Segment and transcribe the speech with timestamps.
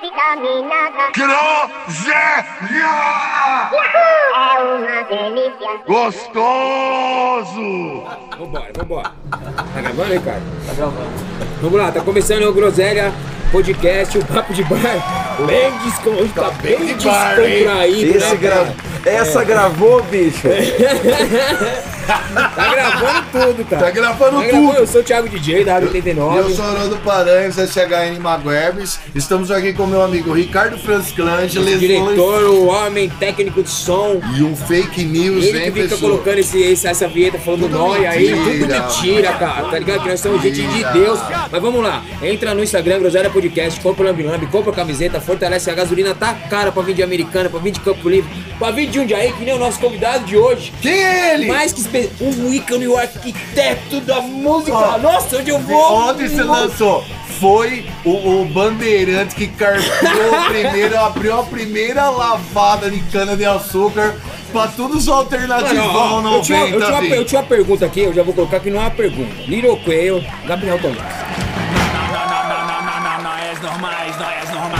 [0.00, 1.10] vitaminada.
[1.14, 2.90] Groselha!
[3.94, 5.70] É uma delícia.
[5.86, 7.68] Gostoso!
[8.38, 9.12] Vambora, vambora.
[9.30, 10.42] Tá gravando, Ricardo?
[10.66, 11.10] Tá gravando.
[11.60, 13.12] Vamos lá, tá começando o Groselha
[13.52, 15.36] Podcast, o Papo de Bar.
[15.40, 17.64] Lendes, como hoje tá bem de bar, hein?
[17.64, 18.74] descontraído, Esse né, gra...
[19.04, 20.48] Essa gravou, bicho.
[22.10, 23.82] Tá gravando tudo, cara.
[23.84, 24.66] Tá gravando Tá gravando.
[24.68, 24.78] tudo.
[24.78, 26.38] Eu sou o Thiago DJ da Rádio 89.
[26.38, 28.98] Eu sou Haroldo Paranhos, SHN Maguebes.
[29.14, 34.20] Estamos aqui com meu amigo Ricardo lesões diretor, o homem técnico de som.
[34.36, 36.10] e um fake news, Ele que hein, fica pessoal?
[36.12, 39.68] colocando esse, esse- essa vinheta falando Tudo nóia aí, tudo mentira, cara.
[39.68, 40.02] Tá ligado?
[40.02, 40.80] Que nós somos gente de.
[40.92, 41.20] Deus.
[41.52, 45.20] Mas vamos lá, entra no Instagram, Groselha Podcast, compra o Lambi Lambi, compra a camiseta,
[45.20, 48.70] fortalece a gasolina, tá cara pra vir de Americana, pra vir de Campo Livre, pra
[48.70, 50.72] vir de Jundiaí, que nem o nosso convidado de hoje.
[50.80, 51.46] Quem é ele?
[51.46, 52.24] Mais que espe...
[52.24, 54.76] um ícone, o arquiteto da música.
[54.76, 56.08] Ó, Nossa, onde eu vou?
[56.08, 57.04] Ontem você lançou.
[57.38, 64.14] Foi o, o Bandeirante que carpiou a primeira, abriu a primeira lavada de cana-de-açúcar
[64.52, 66.74] pra todos os alternativão Mano, ó, eu, tinha, 90.
[66.74, 68.82] eu, tinha uma, eu tinha uma pergunta aqui, eu já vou colocar que não é
[68.82, 69.32] uma pergunta.
[69.46, 70.98] Little Quail, Gabriel Tomás.
[73.22, 74.79] Nós normais, nós normais.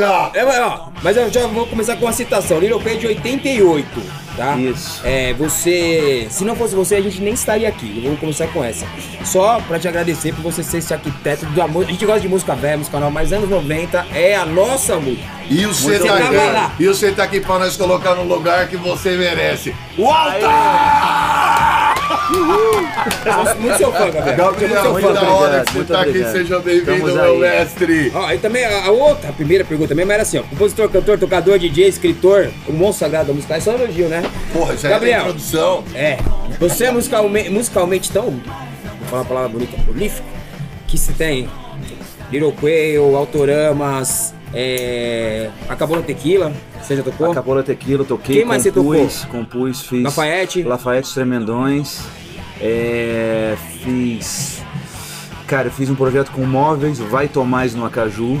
[0.00, 0.30] Nada.
[0.38, 2.58] É, mas, ó, mas eu já vou começar com uma citação.
[2.58, 4.02] Little Quail de 88,
[4.36, 4.56] tá?
[4.56, 5.00] Isso.
[5.04, 6.26] É, você.
[6.30, 8.00] Se não fosse você, a gente nem estaria aqui.
[8.02, 8.86] Vamos começar com essa.
[9.24, 11.90] Só pra te agradecer por você ser esse arquiteto da música.
[11.90, 15.26] A gente gosta de música velha, música nova, mas anos 90 é a nossa música.
[15.50, 19.16] E você tá aqui, e você tá aqui pra nós colocar no lugar que você
[19.16, 19.74] merece.
[19.98, 21.61] O altar!
[23.26, 24.36] Nossa, muito seu fã, Gabriel.
[24.36, 25.26] Gabriel, Muito muito da fã.
[25.26, 26.08] hora obrigado, que você tá aqui.
[26.10, 26.32] obrigado.
[26.32, 27.38] Seja bem-vindo, meu aí.
[27.38, 28.12] mestre.
[28.14, 30.42] Ó, e também a, a outra, a primeira pergunta mesmo era assim, ó.
[30.42, 33.56] Compositor, cantor, tocador, DJ, escritor, o monstro sagrado da música.
[33.56, 34.22] É só elogio, né?
[34.52, 35.18] Porra, já é Gabriel.
[35.18, 35.84] da introdução.
[35.94, 36.18] É.
[36.60, 38.24] Você é musicalmente, musicalmente tão.
[38.24, 40.26] Vou falar uma palavra bonita, prolífico.
[40.86, 41.48] Que se tem
[42.30, 45.50] Little Quail, Autoramas, é.
[45.68, 46.52] Acabou no Tequila.
[46.80, 47.30] Você já tocou?
[47.30, 50.02] Acabou a tequila, toquei, Quem mais você compus, compus, fiz.
[50.02, 50.62] Lafayette?
[50.64, 52.00] Lafayette Tremendões.
[52.60, 54.62] É, fiz.
[55.46, 58.40] Cara, eu fiz um projeto com móveis, Vai Tomás no Acaju.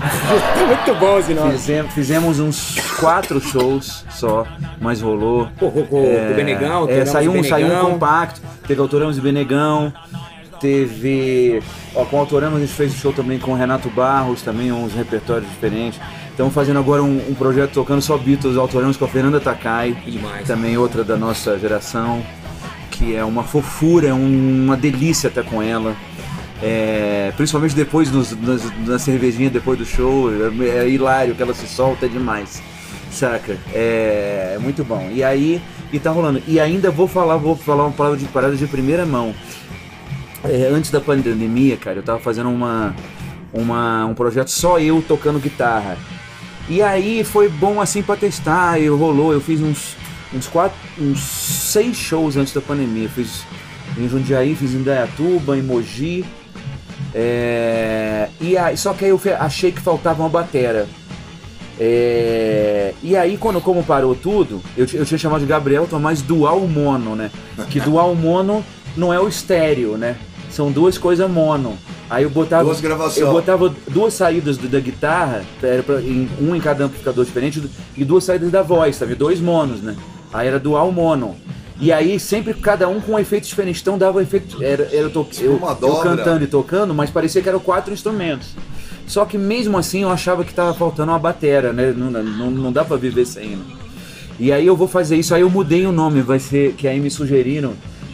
[0.66, 1.52] Muito bom esse nome.
[1.52, 4.46] Fizem- fizemos uns quatro shows só,
[4.80, 5.48] mas rolou.
[5.58, 7.90] Pô, com- com o Benegão, é, saiu, um, saiu um Benegão.
[7.92, 9.92] compacto, teve Autoramos e Benegão,
[10.62, 11.60] teve.
[11.94, 14.94] Ó, com Autoramos a gente fez um show também com o Renato Barros, também uns
[14.94, 16.00] repertórios diferentes.
[16.30, 20.46] Estamos fazendo agora um, um projeto tocando só Beatles, Autoramos com a Fernanda Takai, demais.
[20.46, 22.22] também outra da nossa geração,
[22.90, 25.94] que é uma fofura, é um- uma delícia estar com ela.
[26.62, 30.30] É, principalmente depois dos, das, da cervejinha, depois do show,
[30.62, 32.62] é, é hilário que ela se solta demais.
[33.10, 33.58] Saca?
[33.74, 35.10] É, é muito bom.
[35.12, 35.60] E aí,
[35.92, 36.40] e tá rolando.
[36.48, 39.34] E ainda vou falar, vou falar uma palavra de parada de primeira mão.
[40.44, 42.94] É, antes da pandemia, cara, eu tava fazendo uma,
[43.52, 45.96] uma, um projeto só eu tocando guitarra.
[46.68, 49.32] E aí foi bom assim pra testar, e rolou.
[49.32, 49.96] Eu fiz uns,
[50.34, 53.08] uns quatro, uns seis shows antes da pandemia.
[53.08, 53.44] Fiz
[53.96, 56.24] em Jundiaí, fiz em Dayatuba, em Mogi.
[57.14, 60.88] É, e aí, só que aí eu achei que faltava uma batera.
[61.78, 66.60] É, e aí, quando como parou tudo, eu, eu tinha chamado de Gabriel Tomás Dual
[66.60, 67.30] Mono, né?
[67.70, 68.64] Que Dual Mono
[68.96, 70.16] não é o estéreo, né?
[70.52, 71.76] São duas coisas mono.
[72.10, 72.64] Aí eu botava.
[72.64, 73.16] Duas gravações.
[73.26, 77.62] Eu botava duas saídas do- da guitarra, era pra- em- um em cada amplificador diferente,
[77.96, 79.14] e duas saídas da voz, sabe?
[79.14, 79.96] Dois monos, né?
[80.32, 81.34] Aí era dual mono.
[81.80, 83.80] E aí sempre cada um com um efeito diferente.
[83.80, 84.62] Então dava um efeito.
[84.62, 88.48] Era, era eu, to- eu, eu cantando e tocando, mas parecia que eram quatro instrumentos.
[89.06, 91.92] Só que mesmo assim eu achava que tava faltando uma batera, né?
[91.96, 93.64] Não, não, não dá pra viver sem, né?
[94.38, 97.00] E aí eu vou fazer isso, aí eu mudei o nome, vai ser, que aí
[97.00, 97.72] me sugeriram,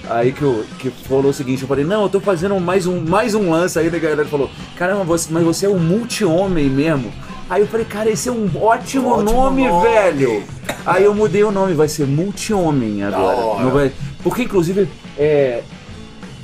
[0.08, 3.00] aí que, eu, que falou o seguinte, eu falei, não, eu tô fazendo mais um,
[3.00, 7.12] mais um lance, aí a galera falou, caramba, você, mas você é um multi-homem mesmo.
[7.48, 9.88] Aí eu falei, cara, esse é um ótimo, Ótimo nome, nome.
[9.88, 10.42] velho.
[10.84, 13.62] Aí eu mudei o nome, vai ser multi-homem agora.
[13.62, 15.62] Não vai, porque inclusive, é,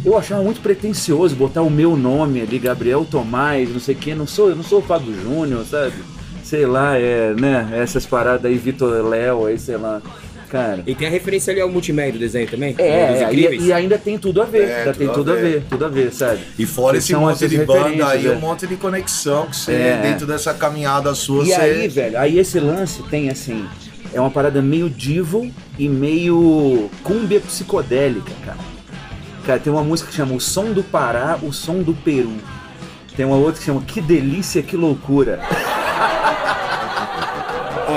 [0.04, 4.14] eu achava muito pretencioso botar o meu nome ali, Gabriel Tomás, não sei o que,
[4.14, 5.94] não sou, eu não sou o Fábio Júnior, sabe?
[6.44, 7.70] sei lá, é, né?
[7.72, 10.00] Essas paradas aí, Vitor Léo, aí, sei lá.
[10.48, 10.82] Cara.
[10.86, 12.74] E tem a referência ali ao multimédia do desenho também?
[12.78, 13.62] É, Dos é, incríveis.
[13.62, 15.62] e, e ainda tem tudo a ver, É, ainda tem tudo a tudo a ver.
[15.68, 16.40] tudo a ver, sabe?
[16.58, 18.30] E fora esse monte de banda aí, é.
[18.30, 21.54] um monte de conexão que você, É, dentro dessa caminhada sua, E você...
[21.54, 23.66] aí, velho, aí esse lance tem assim,
[24.12, 28.58] é uma parada meio divo e meio cúmbia psicodélica, cara.
[29.44, 32.32] Cara, tem uma música que chama O Som do Pará, O Som do Peru.
[33.16, 35.40] Tem uma outra que chama Que Delícia, Que Loucura.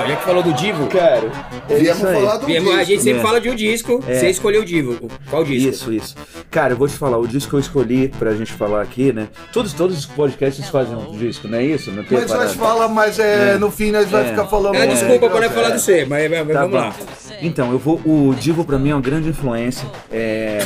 [0.07, 1.31] Já que falou do Divo, Cara,
[1.69, 2.91] é Viemos falar do viemos- a disco.
[2.91, 3.23] gente sempre É.
[3.23, 5.09] fala de um disco, você escolheu o Divo.
[5.29, 5.69] Qual disco?
[5.69, 6.15] Isso, isso.
[6.49, 9.27] Cara, eu vou te falar, o disco que eu escolhi pra gente falar aqui, né?
[9.51, 11.91] Todos, todos os podcasts fazem um disco, não é isso?
[11.91, 12.53] Não tem Mas nós parada.
[12.55, 13.57] fala, mas é, É.
[13.57, 14.29] no fim nós vai É.
[14.29, 14.75] ficar falando...
[14.75, 15.49] É, desculpa né?
[15.49, 16.77] falar do C, mas, mas Tá vamos bom.
[16.77, 16.95] lá.
[17.41, 18.01] Então, eu vou.
[18.05, 19.87] O Divo pra mim é uma grande influência.
[20.11, 20.59] É,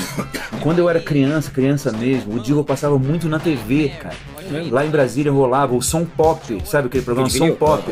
[0.61, 4.15] quando eu era criança, criança mesmo, o Divo passava muito na TV, cara.
[4.69, 7.57] Lá em Brasília rolava o Som Pop, sabe aquele programa Kid Som Vinil?
[7.57, 7.83] Pop?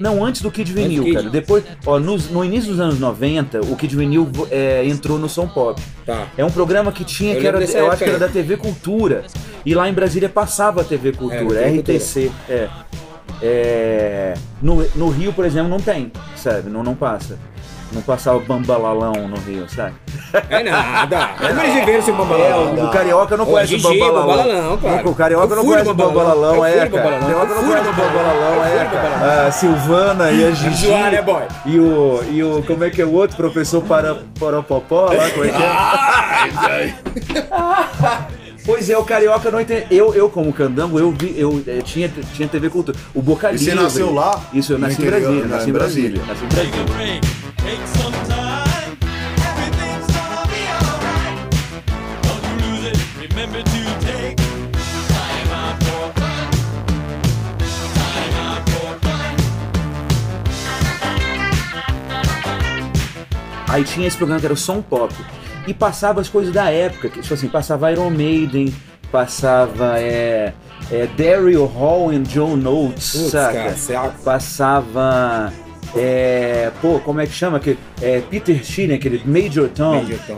[0.00, 1.14] Não, antes do Kid Vinil, Kid.
[1.14, 1.30] cara.
[1.30, 5.48] Depois, ó, nos- no, início dos anos 90, o Kid Vinil é, entrou no Som
[5.48, 5.80] Pop.
[6.04, 6.26] Tá.
[6.36, 8.56] É um programa que tinha, Eu que era, eu época acho que era da TV
[8.56, 9.24] Cultura.
[9.64, 12.30] E lá em Brasília passava a TV Cultura, É, RTC.
[12.48, 12.68] É.
[13.40, 16.68] É, no, no Rio, por exemplo, não tem, sabe?
[16.70, 17.38] Não, não passa.
[17.90, 19.94] Não passava bambalalão no Rio, sabe?
[20.50, 21.30] É nada.
[21.40, 22.74] Como eles viveram sem É, bambalalão?
[22.74, 24.26] o, o carioca não conhece o bambalalão.
[24.36, 25.08] Bambalalão, cara.
[25.08, 27.16] O carioca não conhece o bambalalão, é, no cara.
[27.16, 29.26] O carioca não conhece o bambalalão, Bambalalão.
[29.26, 29.46] é.
[29.46, 30.86] A Silvana e a Gigi.
[30.88, 31.42] né, boy?
[31.64, 34.16] E o, e o, como é que é o outro professor para,
[35.14, 35.62] lá, como é que
[36.70, 36.94] é?
[38.68, 39.86] Pois é, o carioca não entende.
[39.90, 42.98] Eu, eu como candango, eu vi, eu, eh, tinha, tinha TV Cultura.
[43.14, 44.44] O Boca E você nasceu lá?
[44.52, 46.22] Isso, eu nasci em interior, Brasília, né, nasci em Brasília.
[46.26, 47.20] Nasci em Brasília.
[63.66, 65.14] Aí tinha esse programa que era o Som Pop.
[65.68, 68.74] E passava as coisas da época, que, tipo assim, passava Iron Maiden,
[69.12, 70.54] passava é,
[70.90, 73.52] é, Daryl Hall e John Notes, Putz, saca?
[73.52, 74.22] cara, saco.
[74.24, 75.52] Passava.
[75.94, 77.60] É, pô, como é que chama?
[77.60, 79.96] Que, é, Peter Sheen, aquele Major Tom.
[79.96, 80.36] Major Tom.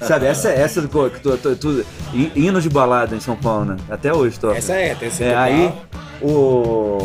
[0.00, 1.84] Sabe, essa essa pô, que tu, tu, tu,
[2.34, 3.76] hino de balada em São Paulo, né?
[3.90, 4.56] Até hoje, toca.
[4.56, 5.70] Essa é, tem esse É, aí
[6.22, 6.98] o.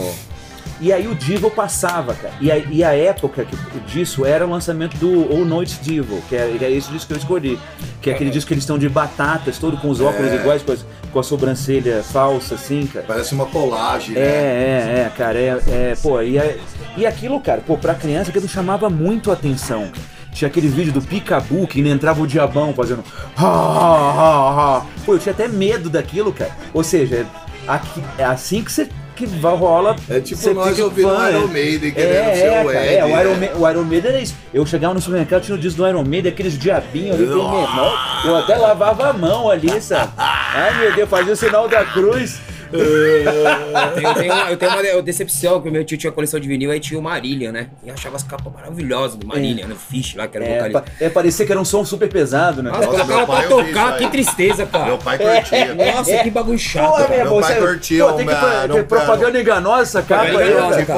[0.80, 2.34] E aí o Divo passava, cara.
[2.40, 6.36] E a, e a época que- disso era o lançamento do All Noite Divo, que
[6.36, 7.60] é, é esse disco que eu escolhi.
[8.02, 10.72] Que é aquele disco que eles estão de batatas, todo com os óculos iguais, com,
[10.74, 13.06] as- com a sobrancelha falsa, assim, cara.
[13.08, 14.22] Parece uma colagem, né?
[14.22, 16.60] É, é, é, cara, é, é pô, e, é-
[16.96, 19.92] e aquilo, cara, pô, pra criança aquilo chamava muito a atenção.
[20.32, 23.04] Tinha aquele vídeo do Picabu que ainda entrava o diabão fazendo
[23.36, 24.86] ha, ha, ha, ha.
[25.04, 26.52] Pô, eu tinha até medo daquilo, cara.
[26.72, 27.26] Ou seja,
[27.68, 29.96] aqui, é assim que você que vai- rola.
[30.10, 31.48] É tipo nós ouvindo fã, Iron é.
[31.48, 33.50] Maiden, É, querendo ser é, o Ed, é, o Iron, né?
[33.54, 34.36] Ma- o Iron Maiden era isso.
[34.54, 38.22] Eu chegava no supermercado, tinha o disco do Iron Maiden, aqueles diabinhos ali, tem menor.
[38.26, 40.12] Eu até lavava a mão ali, sabe?
[40.18, 42.40] Ai meu Deus, fazia o sinal da cruz.
[42.78, 46.40] Eu tenho, eu tenho uma, eu tenho uma decepção, que o meu tio tinha coleção
[46.40, 47.68] de vinil, aí tinha o Marília, né?
[47.84, 49.74] E eu achava as capas maravilhosas do Marília, né?
[49.74, 50.82] O Fish lá, que era o É, vocalista.
[50.82, 52.70] pa- é, parecia que era um som super pesado, né?
[52.72, 54.86] Nossa, Nossa, colocava meu pai pra tocar, que tristeza, cara.
[54.86, 55.74] Meu pai curtia.
[55.96, 56.88] Nossa, que bagulho chato.
[56.90, 57.08] Pô, cara.
[57.10, 60.78] meu irmão, pai você- curtia pô, tem que, propaganda enganosa essa capa aí.
[60.86, 60.94] Tipo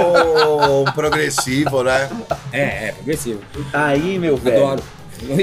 [0.81, 2.09] um progressivo, né?
[2.51, 3.39] É, é, progressivo.
[3.73, 4.65] Aí, meu velho.
[4.65, 4.83] Adoro.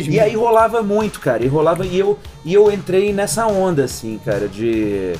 [0.09, 1.45] E aí rolava muito, cara.
[1.45, 5.13] E rolava e eu e eu entrei nessa onda assim, cara, de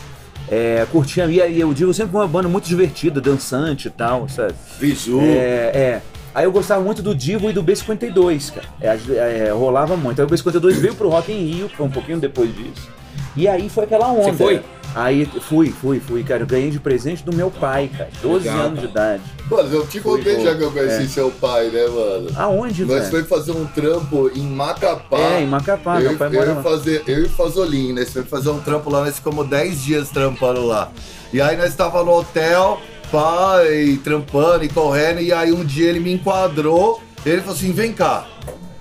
[0.51, 1.21] é, curtir.
[1.31, 4.55] E aí eu digo sempre foi uma banda muito divertida, dançante e tal, sabe?
[4.79, 5.21] Visu.
[5.21, 6.03] É, é.
[6.35, 8.67] Aí eu gostava muito do Divo e do B52, cara.
[8.81, 10.21] É, é, rolava muito.
[10.21, 12.91] Aí o B52 veio pro Rock in Rio, que foi um pouquinho depois disso.
[13.35, 14.33] E aí foi aquela onda.
[14.33, 14.63] Você foi?
[14.97, 16.43] Aí fui, fui, fui, cara.
[16.43, 18.09] Eu ganhei de presente do meu pai, cara.
[18.23, 19.17] 12 Legal, anos de cara.
[19.19, 19.23] idade.
[19.51, 21.09] Mano, eu te contei Foi, já que eu conheci é.
[21.09, 22.31] seu pai, né, mano?
[22.35, 23.11] Aonde, Nós velho?
[23.11, 25.19] foi fazer um trampo em Macapá.
[25.19, 26.63] É, em Macapá, eu, meu pai eu, mora lá.
[26.63, 28.01] fazer, eu e o Fazolin, né?
[28.01, 30.91] Nós foi fazer um trampo lá, nós ficamos 10 dias trampando lá.
[31.31, 32.81] E aí nós tava no hotel,
[33.71, 37.93] e trampando e correndo, e aí um dia ele me enquadrou, ele falou assim, vem
[37.93, 38.27] cá.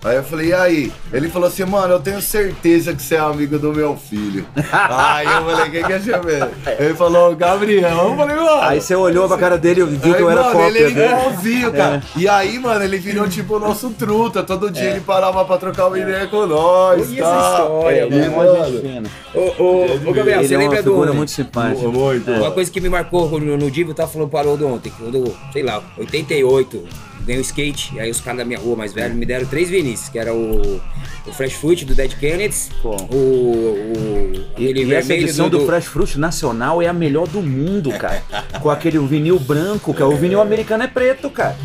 [0.06, 0.92] Aí eu falei, e aí?
[1.12, 4.46] Ele falou assim, mano, eu tenho certeza que você é amigo do meu filho.
[4.72, 6.50] aí eu falei, quem que é chamar?
[6.80, 7.90] Ele falou, Gabriel.
[7.90, 8.62] Eu falei, mano.
[8.62, 10.90] Aí você olhou pra cara dele e viu que Aí, eu era cópia ele é
[10.92, 11.06] dele.
[11.06, 12.04] igualzinho, cara.
[12.16, 14.44] E aí, mano, ele virou tipo o nosso truta.
[14.44, 17.04] Todo dia ele parava pra trocar uma ideia com nós.
[17.08, 17.38] Conheço tá?
[17.38, 19.10] essa história, É, ele é E, uma mano.
[19.34, 21.14] Ô, ô, ô, Gabriel, Ele você é uma lembra do.
[21.16, 21.88] muito simpática.
[21.88, 22.30] Muito.
[22.30, 25.64] Uma coisa que me marcou no, no Divo, tava falando para o ontem, quando, sei
[25.64, 26.84] lá, 88,
[27.26, 30.10] ganhei o skate, aí os caras da minha rua mais velhos me deram três vinis.
[30.10, 30.82] que era o,
[31.26, 32.96] o Fresh Fruit do Dead Kennedys, Pô.
[33.10, 37.42] o, o E, e essa vermelho edição do, Fresh Fruit nacional é a melhor do
[37.42, 38.22] mundo, cara.
[38.62, 40.08] Com aquele vinil branco, cara.
[40.08, 41.56] O vinil americano é preto, cara.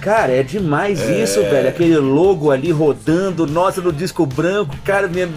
[0.00, 1.68] Cara, é demais isso, velho.
[1.68, 5.28] Aquele logo ali rodando, nossa, no disco branco, cara, minha,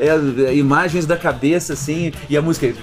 [0.00, 2.66] é, é, imagens da cabeça, assim, e a música.
[2.66, 2.74] É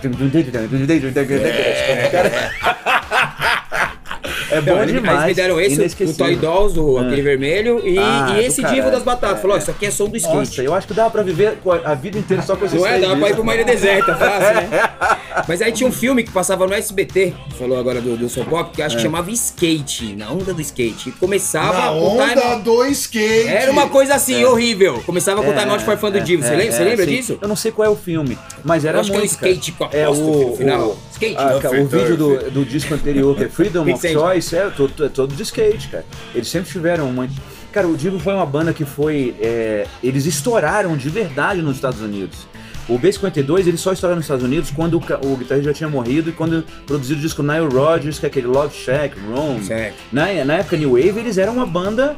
[4.61, 5.17] bom Não, eles- demais.
[5.23, 6.13] Eles me deram esse, o.
[6.13, 8.63] Toy Dolls, o, aquele vermelho, e, Ah, e esse.
[8.63, 9.41] Divo das Batatas.
[9.41, 10.35] Falou, ó, isso aqui é som do skate.
[10.37, 12.99] Nossa, eu acho que dava pra viver a vida inteira só com esses Não é?
[12.99, 14.69] Dava pra ir pra uma ilha deserta, fácil, né?
[15.47, 18.81] Mas aí tinha um filme que passava no SBT, falou agora do, do Soboc, que
[18.81, 18.97] eu acho É.
[18.97, 21.09] que chamava Skate, na onda do skate.
[21.09, 22.61] E começava Na com onda time...
[22.63, 23.47] do skate.
[23.47, 25.01] Era uma coisa assim, horrível.
[25.05, 26.43] Começava com o Time Out for Fun do Divo.
[26.43, 27.37] Você é, lembra, você é, lembra disso?
[27.41, 29.37] Eu não sei qual é o filme, mas era Eu acho que é um muito,
[29.37, 29.51] cara.
[29.51, 30.87] skate com a É o, no final.
[30.89, 33.83] o- Skate, ah, não, cara, foi o vídeo do, do disco anterior, que é Freedom
[33.91, 34.07] of.
[34.13, 36.05] Choice, é todo, é todo de skate, cara.
[36.35, 37.33] Eles sempre tiveram muito.
[37.71, 39.35] Cara, o Divo foi uma banda que foi.
[39.41, 42.47] é, eles estouraram de verdade nos Estados Unidos.
[42.89, 44.97] O B52 ele só estourou nos Estados Unidos quando o,
[45.33, 48.47] o guitarrista já tinha morrido e quando produziu o disco Nile Rodgers, que é aquele
[48.47, 49.61] Love Shack, Room.
[49.61, 49.95] Certo.
[50.11, 52.15] Na, na época New Wave eles eram uma banda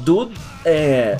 [0.00, 0.30] do,
[0.64, 1.16] é,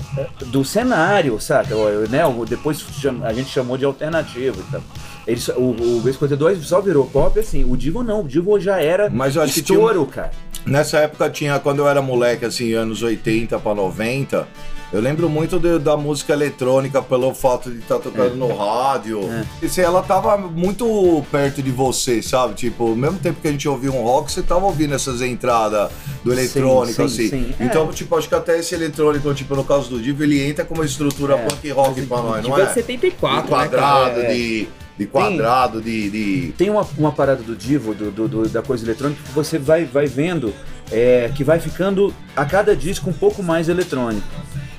[0.47, 1.75] do cenário, saca?
[1.77, 2.25] O- Né?
[2.25, 2.85] O- Depois
[3.25, 4.83] a gente chamou de alternativo e tal.
[5.27, 7.65] Eles, o, o B52 só virou pop assim.
[7.65, 10.31] O Divo não, o Divo já era Mas eu acho que tinha estouro, cara.
[10.67, 14.49] Nessa época tinha, quando eu era moleque, assim, anos 80 pra 90,
[14.93, 19.21] eu lembro muito de- da música eletrônica pelo fato de estar tocando no rádio.
[19.63, 22.55] E se ela tava muito perto de você, sabe?
[22.55, 25.91] Tipo, ao mesmo tempo que a gente ouvia um rock, você tava ouvindo essas entradas
[26.23, 27.29] do eletrônico, sim, assim.
[27.29, 27.55] sim.
[27.61, 27.65] É.
[27.65, 30.75] Então, tipo, acho que até esse eletrônico, tipo, no caso do Divo, ele entra com
[30.75, 32.67] uma estrutura punk rock pra nós, não é é?
[32.67, 34.23] de 74, de né, quadrado, cara?
[34.23, 34.35] É.
[34.35, 36.53] de, de quadrado, de, de...
[36.57, 39.85] Tem uma, uma parada do Divo, do, do- do- da coisa eletrônica, que você vai,
[39.85, 40.55] vai vendo
[40.93, 44.27] é, que vai ficando a cada disco um pouco mais eletrônico.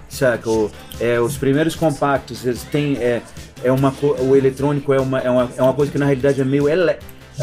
[0.08, 0.50] Saca?
[0.50, 2.96] O- é, os primeiros compactos, eles têm.
[2.98, 3.22] É,
[3.64, 6.46] é uma, o eletrônico é uma, é, uma, é uma coisa que na realidade é
[6.46, 6.70] meio.
[6.70, 6.96] Ele,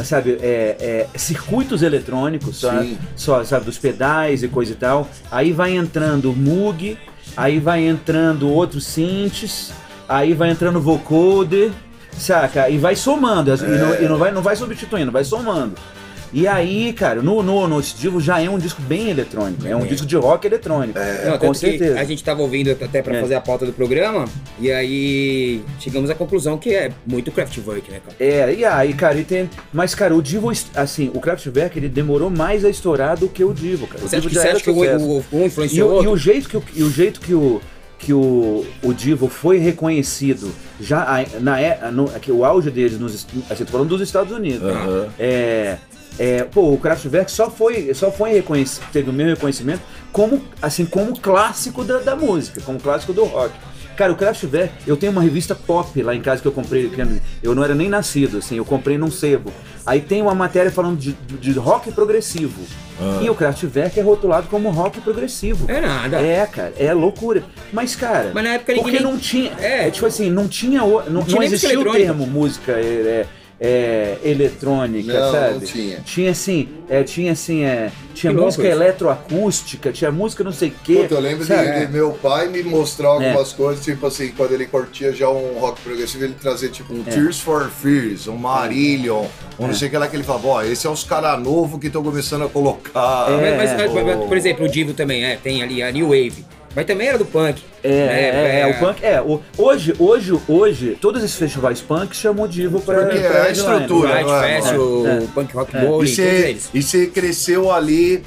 [0.05, 0.39] sabe?
[0.41, 2.97] É, é circuitos eletrônicos, só, Sim.
[3.15, 3.67] só, sabe?
[3.67, 5.07] Dos pedais e coisa e tal.
[5.31, 6.97] Aí vai entrando o Moog,
[7.37, 9.73] aí vai entrando outros synths,
[10.09, 11.71] aí vai entrando o vocoder,
[12.19, 12.69] saca?
[12.69, 15.75] E vai somando, as- e, não, e não vai, não vai substituindo, vai somando.
[16.35, 19.83] E aí, cara, no, no, no Divo já é um disco bem eletrônico, é um
[19.85, 19.87] É.
[19.87, 22.01] disco de rock eletrônico, Não, com que certeza.
[22.01, 23.21] a gente tava ouvindo até pra É.
[23.21, 24.25] fazer a pauta do programa,
[24.59, 28.17] e aí chegamos à conclusão que é muito Kraftwerk, né, cara?
[28.19, 29.51] É, e aí, cara, e tem.
[29.71, 33.53] Mas, cara, o Divo, assim, o Kraftwerk, ele demorou mais a estourar do que o
[33.53, 34.03] Divo, cara.
[34.03, 35.89] O Você acha Divo que, já você era acha que o, o, um E, influenciou
[35.91, 36.13] o o, e outro?
[36.13, 37.61] o jeito que o, e o jeito que o
[38.03, 43.27] que o, o Divo foi reconhecido já na é- no, que o auge deles nos
[43.49, 44.69] assim, falando dos Estados Unidos.
[44.69, 45.09] Aham.
[45.19, 45.77] É,
[46.19, 50.85] é, pô, o Kraftwerk só foi só foi reconhecido, teve o mesmo reconhecimento como assim
[50.85, 53.55] como clássico da, da música, como clássico do rock.
[54.03, 56.91] Cara, o Kraftwerk, eu tenho uma revista pop lá em casa que eu comprei,
[57.41, 59.53] eu não era nem nascido, assim, eu comprei num sebo.
[59.87, 62.61] Aí tem uma matéria falando de, de rock progressivo.
[63.23, 65.71] E o Kraftwerk é rotulado como rock progressivo.
[65.71, 66.21] É nada.
[66.21, 67.45] É, cara, é loucura.
[67.73, 69.53] Mas, cara, Mas na época porque não tinha.
[69.61, 69.87] É.
[69.87, 70.83] É, tipo assim, não tinha.
[70.83, 73.27] o- Não, tinha não existia o termo música é, é,
[73.65, 75.53] é, eletrônica, Não, sabe?
[75.55, 76.01] não tinha.
[76.01, 78.73] Tinha assim, é, tinha assim, é, tinha Que louco música isso.
[78.73, 80.95] eletroacústica, tinha música não sei o quê.
[81.03, 81.87] Puta, eu lembro de, sabe?
[81.87, 83.57] de meu pai me mostrar algumas É.
[83.57, 86.97] coisas, tipo assim, quando ele curtia já um rock progressivo, ele trazia tipo É.
[86.97, 89.27] um Tears for Fears, um Marillion,
[89.61, 91.79] um não sei o que lá que ele falava, ó, esse é os caras novos
[91.81, 93.27] que estão começando a colocar.
[93.31, 96.45] É, Mas, mas, mas, por exemplo, o Divo também, é, tem ali a New Wave.
[96.75, 97.63] Mas também era do punk.
[97.83, 98.23] É, né?
[98.23, 99.05] é, é, o punk.
[99.05, 103.03] É, o, hoje, hoje, hoje, todos esses festivais punk chamam Divo pra.
[103.03, 103.59] Porque é pra a headline.
[103.83, 105.03] estrutura, Riot não é, Fest, mano?
[105.03, 105.21] o É.
[105.35, 105.81] Punk Rock É.
[105.81, 106.71] Bowling, E todos você, eles.
[106.73, 108.23] e você cresceu ali,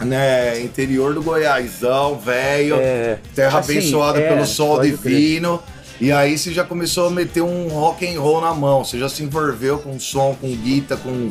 [0.00, 5.14] né, interior do Goiásão, velho, É, terra assim, abençoada é, pelo sol pode crer.
[5.14, 5.62] divino.
[6.00, 9.08] E aí você já começou a meter um rock and roll na mão, você já
[9.08, 11.30] se envolveu com som, com guitarra, com...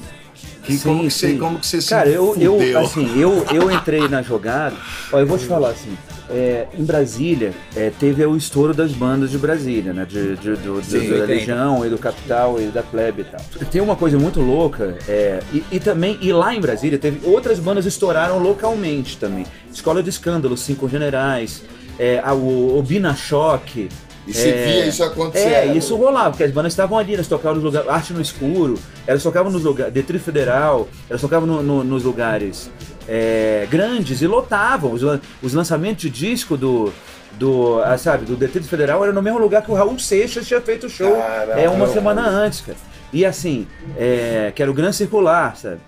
[0.64, 1.38] Que, como, que você, sim.
[1.38, 2.80] como que você se Cara, eu, eu, fudeu?
[2.82, 4.76] assim, eu, eu entrei na jogada.
[5.14, 5.98] Ó, eu vou te falar assim.
[6.30, 10.06] É, em Brasília, é, teve o estouro das bandas de Brasília, né?
[10.06, 11.26] De, de- do, do- Sim, da 80.
[11.26, 13.40] Legião e do Capital e da Plebe e tal.
[13.72, 17.60] Tem uma coisa muito louca, é, e, e também, e lá em Brasília, teve outras
[17.60, 19.46] bandas estouraram localmente também.
[19.72, 21.64] Escola de Escândalo, Cinco Generais,
[22.00, 23.90] é, a, o, o Bina Choque.
[24.28, 25.48] E você via isso acontecer.
[25.48, 28.78] É, isso rolava, porque as bandas estavam ali, elas tocavam nos lugares, Arte no Escuro,
[29.08, 32.70] elas tocavam nos lugares, Detri Federal, elas tocavam no- no- nos lugares
[33.08, 34.92] é, grandes e lotavam.
[34.92, 35.02] Os,
[35.42, 36.92] os lançamentos de disco do,
[37.34, 40.62] do ah, sabe, do Detri Federal era no mesmo lugar que o Raul Seixas tinha
[40.62, 41.60] feito o show Caralho.
[41.60, 42.78] é, uma semana antes, cara.
[43.14, 43.66] E assim,
[43.98, 45.80] é, que era o Gran Circular, sabe?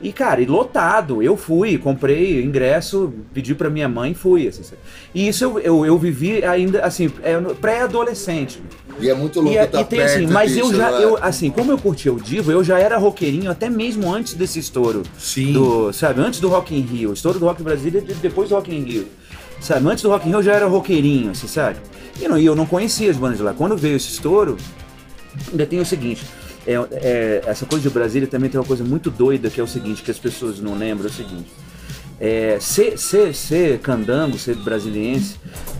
[0.00, 1.22] E, cara, e lotado.
[1.22, 4.46] Eu fui, comprei ingresso, pedi pra minha mãe e fui.
[4.48, 4.80] Assim, sabe?
[5.14, 8.62] e isso eu, eu, eu vivi ainda, assim, é, pré-adolescente.
[9.00, 10.90] E é muito louco E, é- tá e tem assim, perto mas eu disso, já,
[10.90, 11.04] né?
[11.04, 14.58] eu, assim, como eu curtia o Divo, eu já era roqueirinho até mesmo antes desse
[14.58, 15.02] estouro.
[15.18, 15.52] Sim.
[15.52, 17.10] Do, sabe, antes do Rock in Rio.
[17.10, 19.06] O estouro do Rock Brasília depois do Rock in Rio.
[19.60, 21.78] Sabe, antes do Rock in Rio eu já era roqueirinho, assim, sabe?
[22.20, 23.52] E, não, e eu não conhecia as bandas de lá.
[23.52, 24.56] Quando veio esse estouro,
[25.50, 26.24] ainda tem o seguinte.
[26.66, 29.66] é- é, essa coisa de Brasília também tem uma coisa muito doida que é o
[29.66, 31.46] seguinte, que as pessoas não lembram, é o seguinte.
[32.20, 35.34] É, ser, ser, ser candango, ser brasiliense,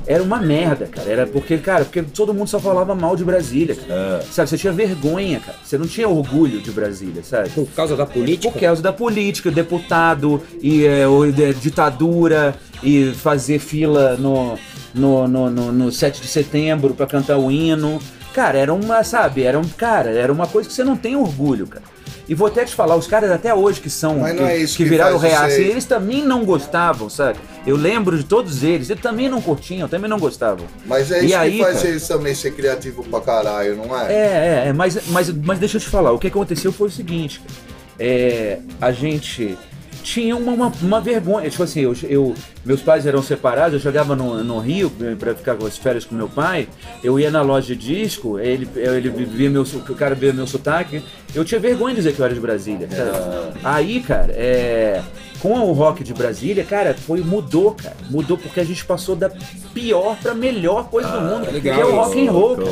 [0.07, 1.09] era uma merda, cara.
[1.11, 4.23] Era porque, cara, porque todo mundo só falava mal de Brasília, cara.
[4.31, 5.57] Sabe, você tinha vergonha, cara.
[5.64, 7.50] Você não tinha orgulho de Brasília, sabe?
[7.50, 8.53] Por causa da política?
[8.53, 14.59] Por causa da política, deputado e é, o- é, ditadura e fazer fila no,
[14.95, 17.99] no, no, no, no 7 de setembro pra cantar o hino.
[18.35, 21.69] Cara, era uma, sabe, era um, cara, era uma coisa que você não tem orgulho,
[21.69, 21.85] cara.
[22.29, 24.76] E vou até te falar, os caras até hoje que são, Mas que, é isso
[24.76, 27.38] que que viraram reaça, eles também não gostavam, sabe?
[27.67, 30.67] Eu lembro de todos eles, eles também não curtiam, também não gostavam.
[30.87, 31.88] Mas é E isso aí, que faz cara?
[31.88, 34.12] eles também ser criativo pra caralho, não é?
[34.12, 36.91] É, é, é, mas, mas, mas deixa eu te falar, o que aconteceu foi o
[36.91, 37.75] seguinte, cara.
[38.00, 39.57] É, a gente
[40.04, 42.34] tinha uma, uma, uma vergonha, tipo assim, eu, eu-
[42.64, 46.04] meus pais eram separados, eu chegava no, no Rio eh, pra ficar com as férias
[46.04, 46.68] com meu pai,
[47.02, 51.02] eu ia na loja de disco, ele, ele via meu, o cara via meu sotaque,
[51.34, 53.58] eu tinha vergonha de dizer que eu era de Brasília, sabe?
[53.64, 55.00] Aí, cara, é,
[55.45, 59.31] com o rock de Brasília, cara, foi, mudou, cara, mudou porque a gente passou da
[59.75, 62.69] pior pra melhor coisa do mundo, legal que é o rock and roll, cara.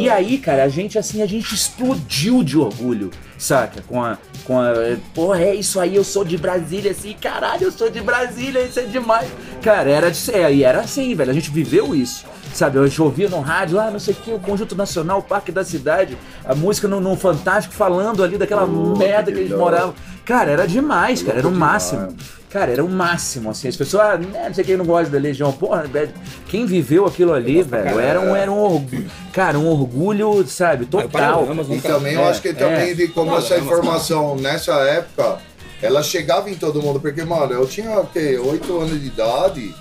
[0.00, 3.80] E aí, cara, a gente assim, a gente explodiu de orgulho, saca?
[3.86, 4.18] Com a.
[4.44, 4.72] Com a.
[5.14, 8.80] Porra, é isso aí, eu sou de Brasília, assim, caralho, eu sou de Brasília, isso
[8.80, 9.28] é demais.
[9.62, 12.24] Cara, era, de- é, e era assim, velho, a gente viveu isso.
[12.56, 15.52] Sabe, gente ouvia no rádio, ah, não sei o que, o Conjunto Nacional, o Parque
[15.52, 19.58] da Cidade, a música no, no Fantástico falando ali daquela merda que eles legal.
[19.58, 19.94] moravam.
[20.24, 22.16] Cara, era demais, cara, era o máximo.
[22.48, 23.68] Cara, era o máximo, assim.
[23.68, 25.52] As pessoas, ah, né, não sei quem não gosta da Legião.
[25.52, 26.10] Porra, velho,
[26.48, 29.10] quem viveu aquilo ali, velho, era um, era um orgulho.
[29.34, 31.46] Cara, um orgulho, sabe, eu total.
[31.70, 32.94] E também eu acho que também é.
[32.94, 35.36] de como Não, essa não, informação nessa época,
[35.82, 38.40] ela chegava em todo mundo, porque, mano, eu tinha o quê?
[38.42, 39.74] 8 anos de idade,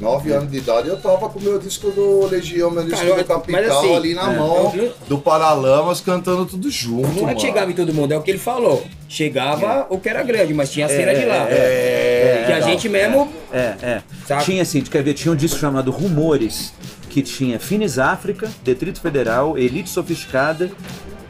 [0.00, 3.16] 9 anos de idade, eu tava com o meu disco do Legião, meu disco Cara,
[3.16, 7.08] do Capital assim, ali na é, mão, eu- do Paralamas cantando tudo junto.
[7.08, 7.40] Não é mano.
[7.40, 8.84] chegava em todo mundo, é o que ele falou.
[9.08, 11.46] Chegava o que era grande, mas tinha a cena de lá.
[11.50, 13.28] é, que a gente mesmo.
[13.52, 14.02] É, é.
[14.26, 14.44] Sabe?
[14.44, 16.72] Tinha assim, quer ver, tinha um disco chamado Rumores,
[17.10, 20.70] que tinha Finis África, Detrito Federal, Elite Sofisticada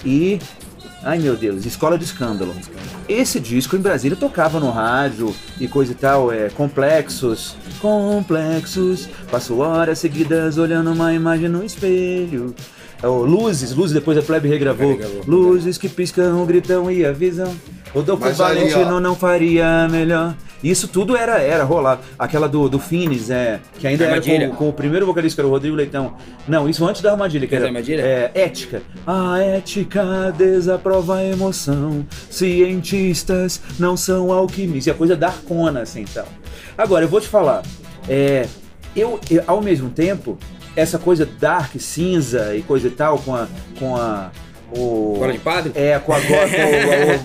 [0.05, 0.39] e.
[1.03, 2.55] Ai meu Deus, Escola de Escândalo.
[3.09, 9.09] Esse disco em Brasília tocava no rádio e coisa e tal, é complexos, complexos.
[9.31, 12.55] Passo horas seguidas olhando uma imagem no espelho.
[13.03, 14.91] É, o Luzes, Luzes depois a Plebe regravou.
[14.91, 15.23] Regravou.
[15.27, 17.55] Luzes que piscam, gritam e avisam.
[17.95, 20.35] Rodolfo Mas Valentino não faria melhor.
[20.63, 22.01] Isso tudo era, era rolar.
[22.19, 25.49] Aquela do, do Finis, é, que ainda era com, com o primeiro vocalista, que era
[25.49, 26.15] o Rodrigo Leitão.
[26.47, 28.03] Não, isso antes da armadilha, que era da armadilha?
[28.03, 28.83] É, ética.
[29.07, 32.05] A ética desaprova a emoção.
[32.31, 34.87] Cientistas não são alquimistas.
[34.87, 36.27] E a coisa darkona, assim, então.
[36.77, 37.63] Agora, eu vou te falar.
[38.09, 38.47] É,
[38.97, 40.39] eu, eu, ao mesmo tempo,
[40.75, 43.47] essa coisa dark, cinza e coisa e tal, com a.
[43.79, 44.31] Com a
[44.73, 45.73] o, Gola de padre?
[45.75, 46.47] é, com, a gola,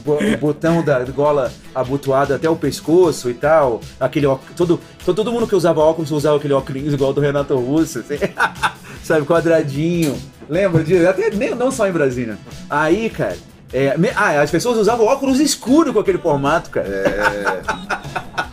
[0.05, 3.81] com o, o- o botão da gola abotoado até o pescoço e tal.
[3.99, 7.55] Aquele ó- todo, todo, todo mundo que usava óculos usava aquele óculos igual do Renato
[7.57, 8.15] Russo, assim.
[9.03, 10.15] sabe, quadradinho.
[10.49, 11.07] Lembra disso?
[11.07, 12.37] Até nem, não só em Brasília.
[12.69, 13.35] Aí, cara.
[13.73, 16.87] é, me- ah, as pessoas usavam óculos escuros com aquele formato, cara.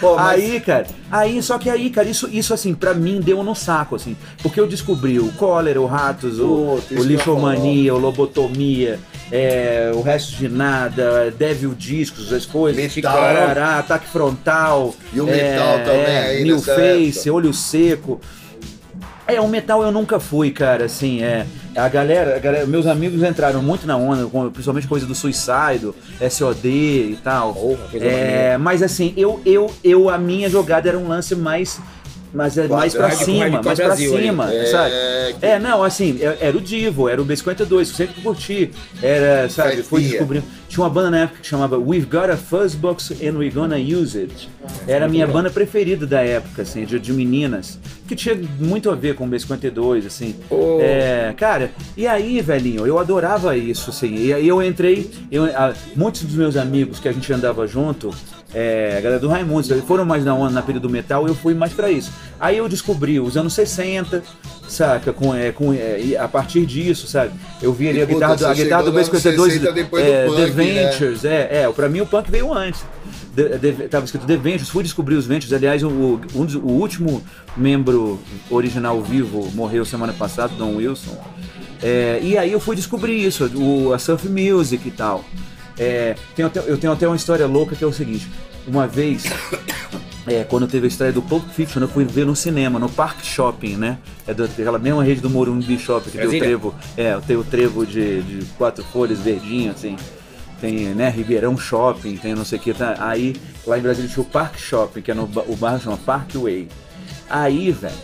[0.00, 3.42] Pô, mas Aí, cara, aí, só que aí, cara, isso, isso assim, pra mim deu
[3.42, 4.16] no saco, assim.
[4.42, 8.98] Porque eu descobri o cólera, o ratos, o, o lixomania, o lobotomia,
[9.30, 12.94] é, o resto de nada, Devil Discos, as coisas, Metal.
[12.94, 14.94] Ticarará, ataque frontal.
[15.12, 17.32] E o metal também aí New Face, época.
[17.32, 18.20] olho seco.
[19.28, 21.44] É, o metal eu nunca fui, cara, assim, é.
[21.76, 26.68] A galera, a galera- meus amigos entraram muito na onda, principalmente coisa do Suicide, SOD
[26.68, 27.52] e tal.
[27.54, 31.78] Porra, é, mas assim, eu, eu, eu, a minha jogada era um lance mais.
[32.34, 34.94] Mas é mais pra cima, mais pra Brasil cima, É, sabe?
[35.40, 38.70] É, não, assim, é- era o Divo, era o B52, que eu sempre curti.
[39.02, 40.44] Era, sabe, fui descobrindo.
[40.68, 44.18] Tinha uma banda na época que chamava We've Got a Fuzzbox and We're Gonna Use
[44.18, 44.48] It.
[44.86, 47.78] Era a minha banda preferida da época, assim, de, de meninas.
[48.08, 50.34] Que tinha muito a ver com o B52, assim.
[50.50, 50.78] Oh.
[50.80, 54.14] É, cara, e aí, velhinho, eu adorava isso, assim.
[54.14, 58.10] E aí eu entrei, eu, a- muitos dos meus amigos que a gente andava junto,
[58.54, 61.34] é, a galera do Raimundos, eles foram mais na onda na período do metal, eu
[61.34, 62.12] fui mais pra isso.
[62.38, 64.22] Aí eu descobri os anos 60,
[64.68, 65.12] saca?
[65.12, 67.32] Com, é, com, é, a partir disso, sabe?
[67.60, 70.04] Eu vi ali a E, guitarra, do- a guitarra do chegou nos B52, 60 depois
[70.04, 70.90] do é, punk, The né?
[70.90, 72.84] Ventures, é, é, pra mim o punk veio antes.
[73.34, 75.52] The- The- tava escrito The Ventures, fui descobrir os Ventures.
[75.52, 75.88] Aliás, o,
[76.34, 77.22] um dos- o último
[77.56, 78.18] membro
[78.50, 81.16] original vivo morreu semana passada, Don Wilson.
[81.82, 85.24] É, e aí eu fui descobrir isso, o, a surf music e tal.
[85.78, 88.26] É, tenho até- eu tenho até uma história louca que é o seguinte:
[88.66, 89.24] uma vez,
[90.26, 93.22] é, quando teve a estreia do Pulp Fiction, eu fui ver no cinema, no Park
[93.22, 93.98] Shopping, né?
[94.26, 96.46] É da- daquela mesma rede do Morumbi Shopping, que tem o Brasília?
[96.48, 99.96] trevo, é, tem o trevo de, de quatro folhas verdinho, assim.
[100.60, 102.72] Tem, né, Ribeirão Shopping, tem não sei o que.
[102.72, 102.96] Tá?
[102.98, 106.68] Aí, lá em Brasília tinha o Park Shopping, que é no o bairro chama Parkway.
[107.28, 107.94] Aí, velho,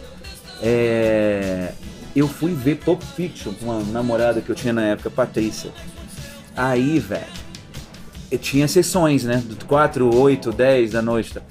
[0.62, 1.72] é,
[2.14, 5.70] eu fui ver Pulp Fiction com uma namorada que eu tinha na época, Patrícia.
[6.54, 7.24] Aí, velho,
[8.38, 9.42] tinha sessões, né?
[9.44, 11.34] Do 4, 8, 10 da noite.
[11.34, 11.42] tá?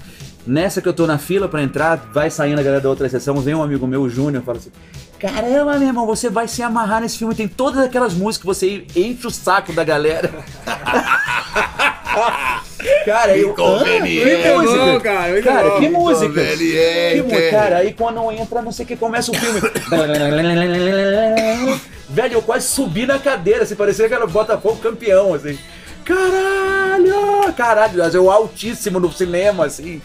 [0.46, 3.36] Nessa que eu tô na fila pra entrar, vai saindo a galera da outra sessão,
[3.36, 4.72] vem um amigo meu, o Júnior, fala assim:
[5.22, 9.24] Caramba, meu irmão, você vai se amarrar nesse filme, tem todas aquelas músicas, você enche
[9.24, 10.32] o saco da galera.
[13.06, 13.54] cara, eu.
[13.54, 14.84] Que música?
[14.84, 16.42] bom, cara, cara, que música?
[16.56, 17.50] Que música?
[17.52, 19.60] Cara, aí quando entra, não sei o que, começa o filme.
[22.10, 25.56] Velho, eu quase subi na cadeira, assim, parecia que era o Botafogo campeão, assim.
[26.04, 27.52] Caralho!
[27.56, 30.02] Caralho, eu altíssimo no cinema, assim.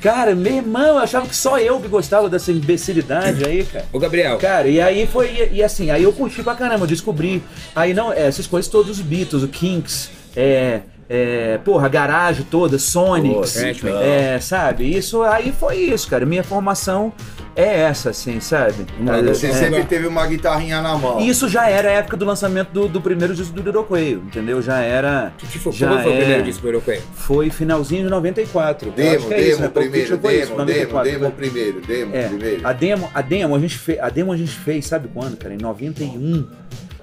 [0.00, 3.86] Cara, meu irmão, eu achava que só eu que gostava dessa imbecilidade aí, cara.
[3.92, 6.88] Ô, Gabriel, Cara, e aí foi, e, e assim, aí eu curti pra caramba, eu
[6.88, 7.42] descobri.
[7.74, 12.44] Aí não, é, essas coisas todos os Beatles, o Kinks, é, é, porra, a garagem
[12.50, 14.96] toda, Sonics, é, sabe?
[14.96, 16.26] Isso aí foi isso, cara.
[16.26, 17.12] Minha formação
[17.54, 18.84] é essa, assim, sabe?
[19.00, 19.52] Mas É, Você é.
[19.52, 21.20] sempre teve uma guitarrinha na mão.
[21.20, 24.60] E Isso já era a época do lançamento do, do primeiro disco do Quail, entendeu?
[24.60, 25.32] Já era.
[25.38, 27.00] que, que foi, já foi o é- primeiro disco europeu?
[27.14, 28.88] Foi finalzinho de 94.
[28.88, 29.68] Eu Demo, acho que é demo isso, né?
[29.68, 31.10] Primeiro, foi isso, demo, demo, 94.
[31.12, 32.66] demo primeiro, demo É, primeiro.
[32.66, 35.54] a demo, a demo a gente fez, a demo a gente fez, sabe quando, cara?
[35.54, 36.46] Em 91.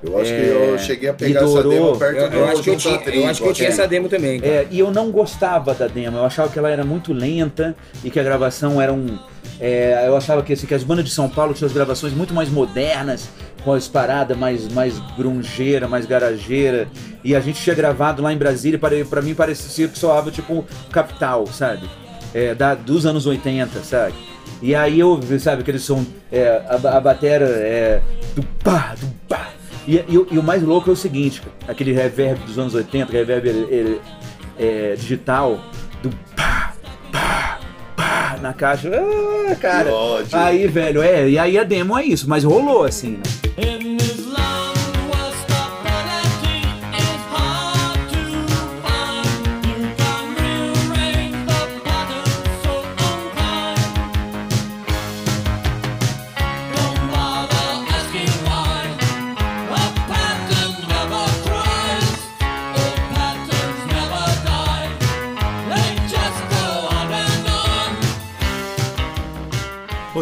[0.06, 2.62] Eu acho que é, eu cheguei a pegar essa demo perto Eu, do eu acho
[2.64, 4.40] que eu tinha, eu acho que eu tinha essa demo também.
[4.40, 4.54] cara.
[4.54, 8.10] É, e eu não gostava da demo, eu achava que ela era muito lenta e
[8.12, 9.18] que a gravação era um.
[9.62, 12.34] é, eu achava que, assim, que as bandas de São Paulo tinham as gravações muito
[12.34, 13.30] mais modernas,
[13.64, 16.88] com as paradas mais, mais grungeira, mais garageira.
[17.24, 20.66] E a gente tinha gravado lá em Brasília, para, pra mim parecia que soava tipo
[20.92, 21.90] Capital, sabe?
[22.34, 24.16] É, da, dos anos 80, sabe?
[24.62, 28.02] E aí eu, sabe, aquele som, é, a, a batera é.
[28.36, 29.23] Do pá, do pá.
[29.88, 33.12] E, e o- e o mais louco é o seguinte, aquele reverb dos anos 80,
[33.12, 34.02] reverb ele- ele-
[34.58, 35.60] é, digital,
[36.02, 36.74] do pá,
[37.12, 37.60] pá,
[37.96, 38.90] pá, na caixa.
[38.94, 39.86] Ah, cara.
[39.86, 40.38] Que ódio.
[40.38, 43.24] Aí, velho, é, e aí a demo é isso, mas rolou assim, né?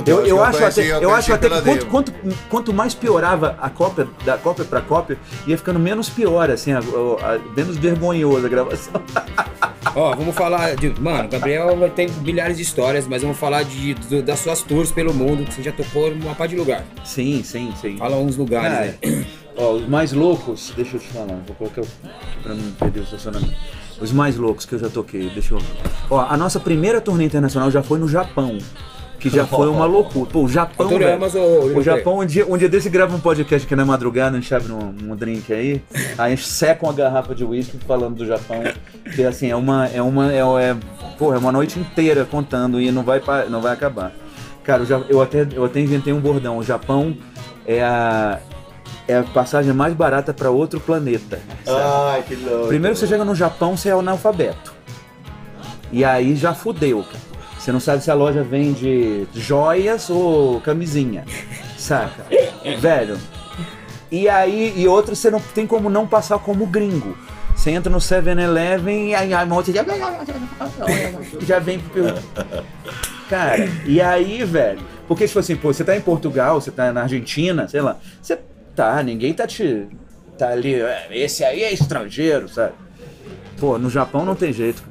[0.05, 2.13] Eu, eu acho até, eu acho até que quanto, quanto,
[2.49, 6.79] quanto mais piorava a cópia, da cópia pra cópia, ia ficando menos pior, assim, a-
[6.79, 9.01] a- a- menos vergonhosa a gravação.
[9.95, 10.89] Ó, vamos falar de.
[11.01, 14.91] Mano, Gabriel vai ter milhares de histórias, mas vamos falar de, do- das suas tours
[14.91, 16.85] pelo mundo, que você já tocou em uma pá de lugar.
[17.03, 17.97] Sim, sim, sim.
[17.97, 19.25] Fala uns lugares Cara, aí.
[19.57, 21.81] ó, os mais loucos, deixa eu te falar, vou colocar
[22.41, 23.53] pra não perder o estacionamento.
[23.99, 25.61] Os mais loucos que eu já toquei, deixa eu.
[26.09, 28.57] Ó, a nossa primeira turnê internacional já foi no Japão.
[29.21, 30.29] Que já foi uma loucura.
[30.31, 30.87] Pô, o Japão.
[30.87, 34.39] Velho, o Japão, um dia, um dia desse grava um podcast aqui na madrugada, a
[34.39, 35.79] gente abre um, um drink aí,
[36.17, 38.63] aí a gente seca uma garrafa de uísque falando do Japão.
[39.13, 39.87] Que assim, é uma.
[39.87, 40.33] É uma.
[40.33, 40.75] É, é,
[41.19, 44.11] porra, é uma noite inteira contando e não vai, não vai acabar.
[44.63, 46.57] Cara, eu, até, eu até inventei um bordão.
[46.57, 47.15] O Japão
[47.67, 48.39] é a.
[49.07, 51.39] É a passagem mais barata para outro planeta.
[51.65, 51.79] sabe?
[51.83, 52.67] Ai, que louco.
[52.69, 54.73] Primeiro você chega no Japão, você é analfabeto.
[55.91, 57.30] E aí já fudeu, cara.
[57.61, 61.23] Você não sabe se a loja vende joias ou camisinha.
[61.77, 62.25] Saca?
[62.79, 63.19] Velho.
[64.11, 67.15] E aí, e outro, você não tem como não passar como gringo.
[67.55, 69.85] Você entra no 7-Eleven e aí a moto já,
[71.45, 72.03] já vem pro.
[73.29, 74.79] Cara, e aí, velho.
[75.07, 77.97] Porque, tipo assim, pô, você tá em Portugal, você tá na Argentina, sei lá.
[78.19, 78.39] Você
[78.75, 79.85] tá, ninguém tá te.
[80.35, 82.73] Tá ali, "É, esse aí é estrangeiro, sabe?
[83.59, 84.83] Pô, no Japão não tem jeito.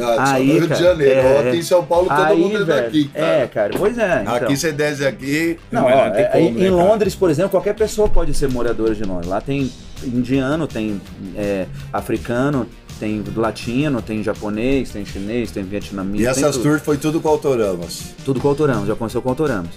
[0.00, 1.14] Ah, Aí, Rio de cara, Janeiro.
[1.20, 3.26] é, Aqui em São Paulo todo aí, mundo é velho, daqui, cara.
[3.26, 4.22] É, cara, pois é.
[4.22, 4.34] Então.
[4.34, 5.58] Aqui você desce aqui.
[5.70, 6.72] Não, Não, ó, não tem é, como, em né, cara?
[6.82, 9.28] Londres, por exemplo, qualquer pessoa pode ser moradora de Londres.
[9.28, 9.70] Lá tem
[10.04, 11.00] indiano, tem
[11.36, 12.66] é, africano,
[13.00, 16.22] tem latino, tem japonês, tem chinês, tem vietnamita.
[16.22, 16.62] E tem essas tudo.
[16.64, 18.02] tours foi tudo com Autoramos.
[18.24, 19.70] Tudo com Autoramos, já começou com Autoramos.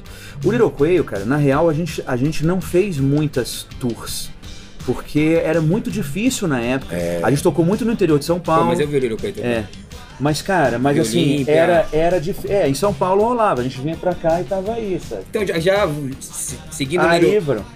[0.43, 4.29] O Little Quail, cara, na real a gente, a gente não fez muitas tours.
[4.85, 6.95] Porque era muito difícil na época.
[7.21, 8.65] A gente tocou muito no interior de São Pô, Paulo.
[8.67, 9.65] mas eu vi o Little Quay É.
[10.19, 12.45] Mas, cara, mas assim, era, era dif...
[12.51, 13.61] É, em São Paulo rolava.
[13.61, 15.23] A gente vinha pra cá e tava aí, sabe?
[15.29, 17.21] Então, já, já se- seguindo Aí,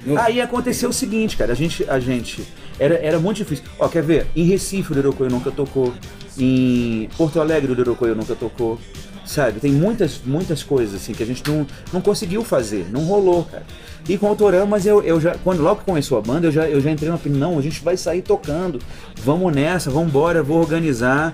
[0.06, 2.46] no- aí aconteceu o seguinte, cara, a gente, a gente,
[2.78, 3.64] era, era muito difícil.
[3.80, 4.28] Ó, quer ver?
[4.36, 5.94] Em Recife o Lirocoio nunca tocou,
[6.38, 8.78] em Porto Alegre o Lirocoio nunca tocou,
[9.26, 9.60] sabe?
[9.62, 13.64] Tem muitas, muitas coisas assim que a gente não, não conseguiu fazer, não rolou, cara.
[14.10, 16.68] E com o Autoramas, eu, eu já, quando logo que começou a banda, eu já,
[16.68, 18.80] eu já entrei na opinião, não, a gente vai sair tocando,
[19.24, 21.34] vamos nessa, vamos embora, vou organizar.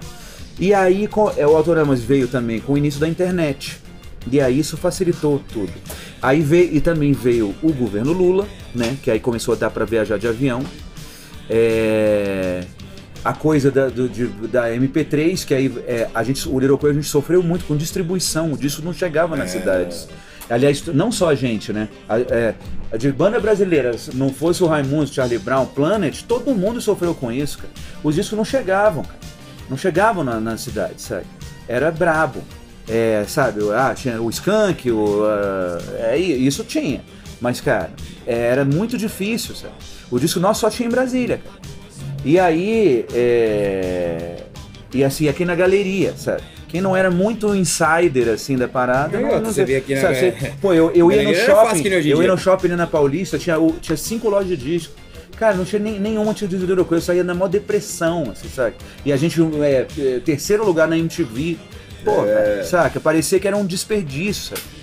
[0.60, 3.78] E aí com- é, o Autoramas veio também com o início da internet.
[4.30, 5.72] E aí isso facilitou tudo.
[6.22, 8.46] Aí veio, e também veio o governo Lula,
[8.76, 8.98] né?
[9.02, 10.62] Que aí começou a dar para viajar de avião.
[11.50, 12.62] É,
[13.24, 16.96] a coisa da, do- de- da MP3, que aí é, a gente, o Lirocoio a
[16.96, 20.08] gente sofreu muito com distribuição, disso não chegava nas cidades.
[20.50, 21.90] Aliás, não só a gente, né?
[22.08, 22.56] A, é,
[22.92, 27.14] a de banda brasileira, se não fosse o Raimundo, Charlie Brown, Planet, todo mundo sofreu
[27.14, 27.70] com isso, cara.
[28.04, 29.20] Os discos não chegavam, cara.
[29.70, 31.26] Não chegavam na, na cidade, sabe?
[31.68, 32.42] Era brabo.
[32.88, 37.04] É, sabe, ah, tinha o Skank, o, ah, é, isso tinha.
[37.40, 37.92] Mas, cara,
[38.26, 39.74] era muito difícil, sabe?
[40.10, 41.60] O disco nosso só tinha em Brasília, cara.
[42.26, 44.44] E aí, é...
[44.94, 46.42] e assim, aqui na galeria, sabe?
[46.68, 49.18] Quem não era muito insider, assim, da parada...
[49.18, 51.82] Aí, não, não você vê aqui na- sabe, você- Pô, eu, eu ia no shopping,
[52.12, 54.94] eu ia no shopping ali na Paulista, tinha, tinha cinco lojas de disco.
[55.40, 58.50] Cara, não tinha nem, nenhuma tinha disco do Eurocô, eu saía na maior depressão, assim,
[58.50, 58.76] sabe?
[59.06, 61.58] E a gente, é, é, terceiro lugar na MTV.
[62.04, 63.00] Pô, cara, saca?
[63.00, 64.80] Parecia que era um desperdício, sabe?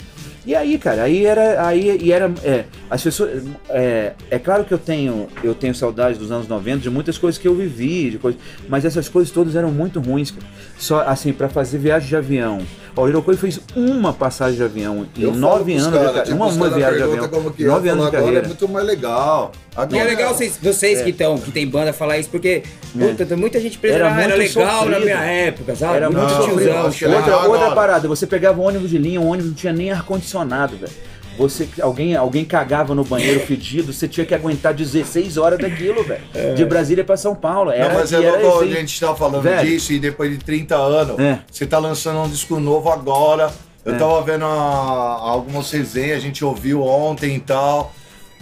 [0.46, 1.66] E aí, cara, aí era.
[1.66, 2.32] Aí, e era.
[2.44, 3.42] É, as pessoas.
[3.68, 7.36] É, é claro que eu tenho, eu tenho saudade dos anos 90, de muitas coisas
[7.36, 10.46] que eu vivi, de coisas, mas essas coisas todas eram muito ruins, cara.
[10.78, 12.60] Só assim, pra fazer viagem de avião.
[12.96, 16.46] Ó, o Hirokoi fez uma passagem de avião em nove anos, cara, cara, tipo, uma,
[16.46, 17.24] uma viagem de avião.
[17.26, 18.38] é, nove anos de carreira.
[18.38, 19.52] é muito mais legal.
[19.52, 22.62] E Agora, é legal vocês, vocês que estão, que tem banda falar isso, porque
[22.98, 25.04] puta, tem muita gente presa, Era ah, era muito legal na sofrido.
[25.04, 25.96] minha época, sabe?
[25.96, 26.58] Era muito Não, sofrido.
[26.90, 27.12] tiozão.
[27.12, 29.92] é Outra, outra parada, você pegava um ônibus de linha, o ônibus não tinha nem
[29.92, 30.92] ar-condicionado, velho.
[31.38, 36.22] Você, alguém, alguém cagava no banheiro fedido, você tinha que aguentar 16 horas daquilo, velho.
[36.54, 37.70] De Brasília pra São Paulo.
[37.70, 38.72] Era, Não, mas é louco, assim.
[38.72, 39.68] a gente tá falando Velho.
[39.68, 41.40] disso e depois de 30 anos, É.
[41.50, 43.50] você tá lançando um disco novo agora.
[43.84, 43.98] Eu É.
[43.98, 47.92] tava vendo a- algumas resenhas, a gente ouviu ontem e tal.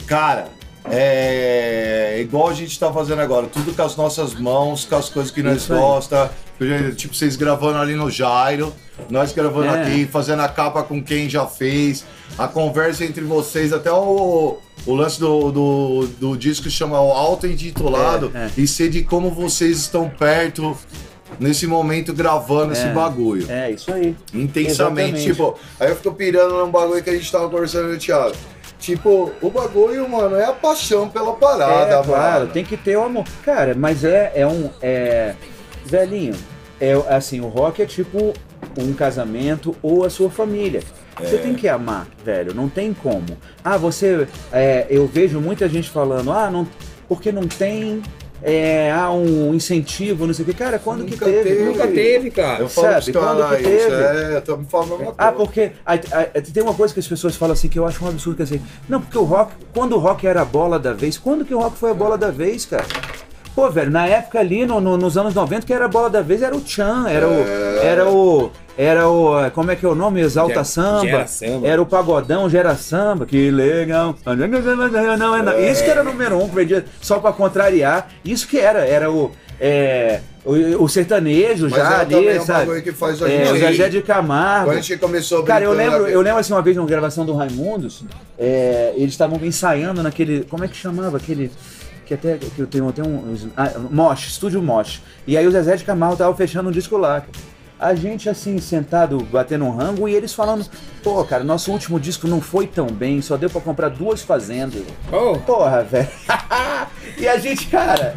[0.07, 0.47] Cara,
[0.87, 5.31] é igual a gente tá fazendo agora, tudo com as nossas mãos, com as coisas
[5.31, 6.31] que nós gosta.
[6.97, 8.73] Tipo, vocês gravando ali no Jairo,
[9.11, 9.83] nós gravando É.
[9.83, 12.05] aqui, fazendo a capa com quem já fez,
[12.39, 18.33] a conversa entre vocês, até o, o lance do, do, do disco chama o auto-intitulado
[18.35, 18.51] É, é.
[18.57, 20.77] e sei de como vocês estão perto
[21.39, 23.51] nesse momento gravando esse bagulho.
[23.51, 24.17] É, isso aí.
[24.33, 24.71] Intensamente.
[24.71, 25.25] Exatamente.
[25.25, 28.35] Tipo, aí eu fico pirando num bagulho que a gente tava conversando no Thiago.
[28.79, 32.53] Tipo, o bagulho, mano, é a paixão pela parada, é, claro, mano.
[32.53, 33.25] tem que ter o amor.
[33.45, 34.69] Cara, mas é, é um.
[34.83, 35.35] É,
[35.87, 36.35] velhinho,
[36.81, 38.35] é assim, o rock é tipo
[38.79, 40.83] um casamento ou a sua família.
[41.21, 43.25] Você tem que amar, velho, não tem como.
[43.65, 44.27] Ah, você.
[44.53, 46.67] é, eu vejo muita gente falando, ah, não.
[47.09, 48.03] Porque não tem.
[48.47, 50.53] É, ah, um incentivo, não sei o que.
[50.55, 51.43] Cara, quando que Nunca teve?
[51.49, 51.65] teve.
[51.65, 52.61] Nunca teve, cara.
[52.63, 54.35] Eu falo Sabe, quando que isso teve?
[54.37, 55.33] é, tô me falando uma Ah, coisa.
[55.33, 58.09] porque aí- aí- tem uma coisa que as pessoas falam assim que eu acho um
[58.09, 60.93] absurdo, que é assim, não, porque o rock, quando o rock era a bola da
[60.93, 62.85] vez, quando que o rock foi a bola da vez, cara?
[63.55, 66.21] Pô, velho, na época ali, no- no- nos anos 90, que era a bola da
[66.21, 67.33] vez era o Chan, era o.
[67.83, 68.51] Era o.
[68.77, 69.51] Era o.
[69.53, 70.21] Como é que é o nome?
[70.21, 71.01] Exalta Gera- Samba.
[71.07, 71.67] Gera Samba.
[71.67, 73.25] Era o Pagodão, Gera Samba.
[73.25, 74.17] Que legal.
[75.19, 75.59] Não, é não.
[75.61, 78.09] Isso que era número um, que vendia só pra contrariar.
[78.25, 78.81] Isso que era.
[78.87, 79.31] Era o.
[79.61, 82.83] É, o, o sertanejo Mas já é ali, um sabe?
[82.83, 83.59] que faz a É, gente o.
[83.61, 84.67] Zezé de Camargo.
[84.67, 87.25] Quando a gente começou Cara, eu lembro, na- eu lembro assim uma vez numa gravação
[87.25, 88.03] do Raimundos,
[88.37, 90.43] é, eles estavam ensaiando naquele.
[90.45, 91.17] Como é que chamava?
[91.17, 91.53] Aquele.
[92.05, 93.37] Que até que eu tenho, tem um.
[93.57, 95.01] Ah, Mosh, estúdio Mosh.
[95.27, 97.21] E aí o Zezé de Camargo tava fechando um disco lá.
[97.21, 97.54] cara.
[97.79, 100.65] A gente assim, sentado, batendo um rango, e eles falando,
[101.03, 104.83] pô, cara, nosso último disco não foi tão bem, só deu pra comprar duas fazendas.
[105.13, 106.09] Oh, Porra, velho.
[107.19, 108.15] e a gente, cara.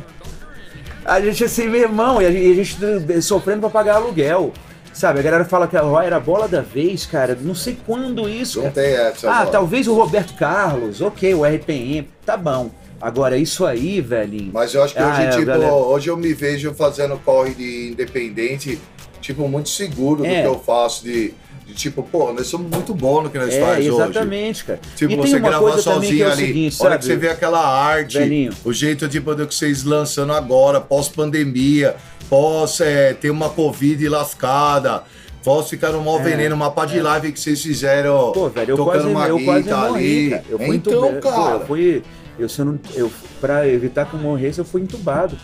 [1.03, 4.53] A gente assim, meu irmão, e a gente, e a gente sofrendo pra pagar aluguel.
[4.93, 7.37] Sabe, a galera fala que a Roy era a bola da vez, cara.
[7.39, 8.63] Não sei quando isso.
[8.63, 9.29] Não tem essa.
[9.29, 9.51] Ah, mano.
[9.51, 12.71] talvez o Roberto Carlos, ok, o RPM, tá bom.
[12.99, 14.49] Agora, isso aí, velhinho.
[14.51, 15.71] Mas eu acho que Ah, hoje, é, tipo, galera.
[15.71, 18.81] hoje eu me vejo fazendo corre de independente,
[19.27, 20.35] tipo, muito seguro É.
[20.37, 21.33] do que eu faço, de,
[21.65, 23.89] de tipo, pô, nós somos muito bons no que nós É, faz hoje.
[23.89, 24.79] exatamente, cara.
[24.95, 26.99] Tipo, e você gravar sozinho é ali, seguinte, hora sabe?
[26.99, 28.53] que você vê aquela arte, Velhinho.
[28.63, 31.95] o jeito tipo, do que vocês lançando agora, pós-pandemia,
[32.29, 35.03] pós é, ter uma Covid lascada,
[35.43, 38.33] pós ficar no mau veneno, uma pá de live que vocês fizeram É.
[38.33, 40.29] Pô, velho, eu tocando quase, uma eu quase morri, ali.
[40.31, 40.43] cara.
[40.49, 42.03] Eu fui então, pô, cara, eu fui,
[42.39, 43.11] Eu, se eu não, eu,
[43.41, 45.35] pra evitar que eu morresse, eu fui entubado.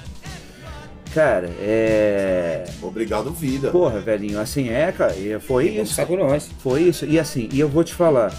[1.13, 2.65] Cara, é.
[2.81, 3.69] Obrigado, vida.
[3.69, 5.15] Porra, velhinho, assim é, cara.
[5.15, 6.03] e Foi isso.
[6.07, 6.49] com nós.
[6.59, 7.05] Foi isso.
[7.05, 8.33] E assim, e eu vou te falar,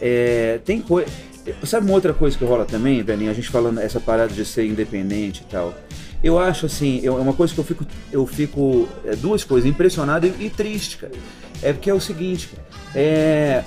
[0.00, 1.10] é, tem coisa.
[1.64, 3.30] Sabe uma outra coisa que rola também, velhinho?
[3.30, 5.72] A gente falando essa parada de ser independente e tal.
[6.22, 10.26] Eu acho assim, é uma coisa que eu fico, eu fico, é, duas coisas, impressionado
[10.26, 11.12] e, e triste, cara.
[11.62, 12.62] É porque é o seguinte, cara,
[12.94, 13.64] é,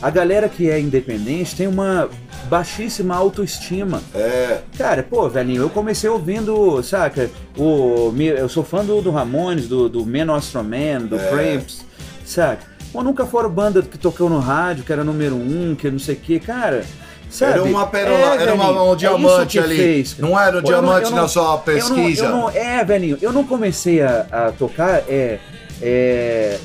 [0.00, 2.08] a galera que é independente tem uma
[2.48, 4.02] baixíssima autoestima.
[4.14, 7.30] É, Cara, pô, velhinho, eu comecei ouvindo, saca?
[7.56, 11.28] O, eu sou fã do, do Ramones, do, do Man Astro Man, do É.
[11.28, 11.84] Cramps,
[12.24, 12.62] saca?
[12.92, 16.14] Pô, nunca foram banda que tocou no rádio, que era número um, que não sei
[16.14, 16.84] o que, cara.
[17.30, 17.52] Sabe?
[17.52, 19.76] era uma pérola, É, era uma- um é diamante que ali.
[19.76, 22.24] fez, não era um Pô, eu não- diamante eu na não- sua eu não- pesquisa.
[22.26, 25.38] eu não- é, velhinho, eu não comecei a, a tocar, é,
[25.80, 26.58] é,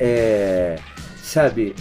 [0.00, 0.76] é,
[1.22, 1.74] sabe,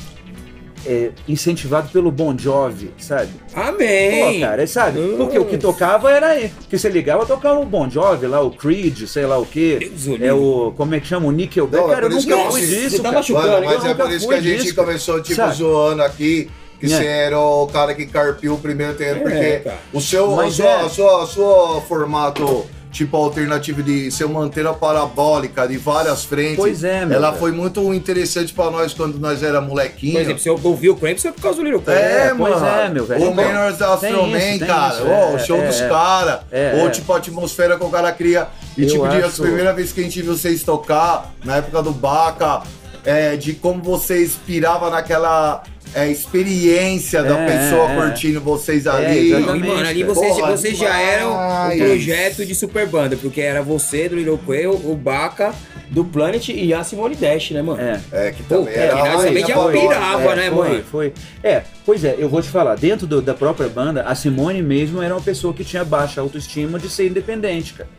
[0.88, 3.30] é, incentivado pelo Bon Jovi, sabe?
[3.54, 4.39] Amém!
[4.39, 5.00] Pô, cara, sabe?
[5.17, 6.52] Porque o que tocava era aí.
[6.69, 9.78] Que você ligava, tocava o Bon Jovi lá, o Creed, sei lá o quê.
[9.80, 10.73] Deus o É o.
[10.78, 11.28] Como é que chama?
[11.28, 11.84] O Nickelback.
[11.84, 13.04] Não, é cara, eu nunca fui disso.
[13.04, 13.23] tá cara.
[13.34, 15.56] Mano, mas é por isso que a gente começou, tipo, Sabe?
[15.56, 16.50] zoando aqui.
[16.80, 16.89] Que É.
[16.89, 19.78] você era o cara que carpiu o primeiro terreno, É, porque cara.
[19.91, 20.45] o seu, o é.
[20.45, 26.56] a sua, a sua formato, tipo, alternativo de ser uma antena parabólica de várias frentes.
[26.58, 27.39] Pois é, meu Ela cara.
[27.39, 30.13] foi muito interessante pra nós quando nós era molequinho.
[30.13, 32.02] Por exemplo, se eu ouvi o Cramps foi por causa do Little Cramps.
[32.02, 32.65] É, É, pois mano.
[32.65, 33.30] é, meu velho.
[33.30, 34.93] O Menors da Tem Astroman, cara.
[34.95, 35.88] isso, Ó, é, o show é, dos é.
[35.89, 36.39] caras.
[36.52, 36.89] É, Ou é.
[36.91, 38.47] tipo a atmosfera que o cara cria.
[38.78, 41.58] E Eu tipo, de, a acho- primeira vez que a gente viu vocês tocar, na
[41.58, 42.62] época do Baca,
[43.06, 45.63] é, de como você inspirava naquela
[45.95, 47.95] é, experiência da É, pessoa é.
[47.95, 49.19] curtindo vocês É, ali.
[49.19, 49.67] E, exatamente.
[49.67, 54.08] mano, ali vocês, Porra, vocês já eram um projeto de super banda, porque era você,
[54.10, 55.54] do Little Quail, o Baca,
[55.89, 57.82] do Planet e a Simone Dash, né, mano?
[57.82, 58.00] É.
[58.12, 60.84] É, que Pô, também é, era que nós também já pirava, né, foi, mano?
[60.91, 61.13] Foi.
[61.43, 65.02] É, pois é, eu vou te falar, dentro do- da própria banda, a Simone mesmo
[65.02, 67.89] era uma pessoa que tinha baixa autoestima de ser independente, cara.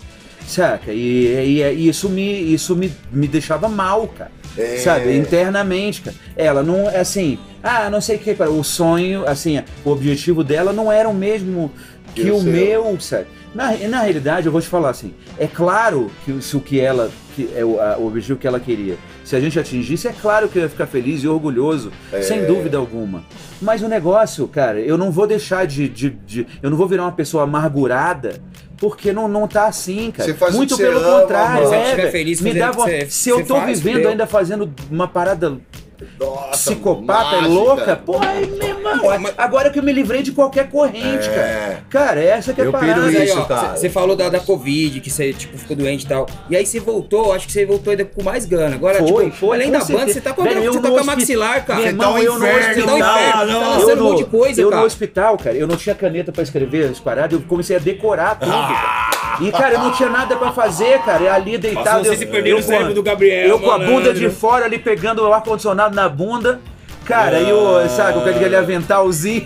[0.46, 0.92] Saca?
[0.92, 4.30] E, e- e isso, me, isso me, me deixava mal, cara.
[4.56, 4.78] É.
[4.78, 5.14] Sabe?
[5.16, 6.16] Internamente, cara.
[6.36, 8.30] Ela não, assim, ah, não sei o que.
[8.42, 11.70] O sonho, assim, o objetivo dela não era o mesmo
[12.14, 12.50] que Que o seu.
[12.52, 13.26] meu, sabe?
[13.54, 17.10] Na, na realidade, eu vou te falar assim, é claro que se o que ela,
[17.34, 20.48] que é o, a- o objetivo que ela queria, se a gente atingisse, é claro
[20.48, 22.20] que eu ia ficar feliz e orgulhoso, É.
[22.20, 23.24] sem dúvida alguma.
[23.60, 27.04] Mas o negócio, cara, eu não vou deixar de, de, de- eu não vou virar
[27.04, 28.38] uma pessoa amargurada,
[28.76, 30.28] porque não, não tá assim, cara.
[30.28, 31.68] Você faz o Muito que pelo ama, contrário, mano.
[31.68, 32.10] Se é, velho.
[32.12, 35.56] feliz me você- Se eu tô faz, vivendo ainda fazendo uma parada
[36.18, 37.48] Nossa, psicopata e mágica.
[37.48, 41.32] louca, pô, aí, meu irmão, agora que eu me livrei de qualquer corrente, É.
[41.34, 41.84] cara.
[41.90, 43.06] Cara, essa que é a Eu piro parada.
[43.08, 43.76] Aí, isso, ó, cara.
[43.76, 46.26] Você falou da, da Covid, que você tipo, ficou doente e tal.
[46.48, 48.76] E aí você voltou, acho que você voltou ainda com mais gana.
[48.76, 49.98] Agora, Foi, tipo, foi, além da certeza.
[49.98, 51.80] banda, você tá com a, Velho, eu você tá com a maxilar, cara.
[51.80, 53.18] Meu irmão, tá um eu no inferno, Você tá um hospital.
[53.18, 53.60] inferno, não.
[53.60, 54.80] tá Eu lançando um no, monte de coisa, eu cara.
[54.80, 58.36] no hospital, cara, eu não tinha caneta pra escrever as paradas, eu comecei a decorar
[58.38, 58.50] tudo.
[58.50, 59.17] cara.
[59.40, 61.22] E, cara, eu não tinha nada pra fazer, cara.
[61.24, 62.04] Eu ali deitado.
[62.04, 64.12] Vocês eu, se perderam eu o cérebro com a- do Gabriel, Eu com a bunda
[64.14, 66.60] de fora ali pegando o ar-condicionado na bunda.
[67.04, 69.42] Cara, e o, sabe, com aquele aventalzinho.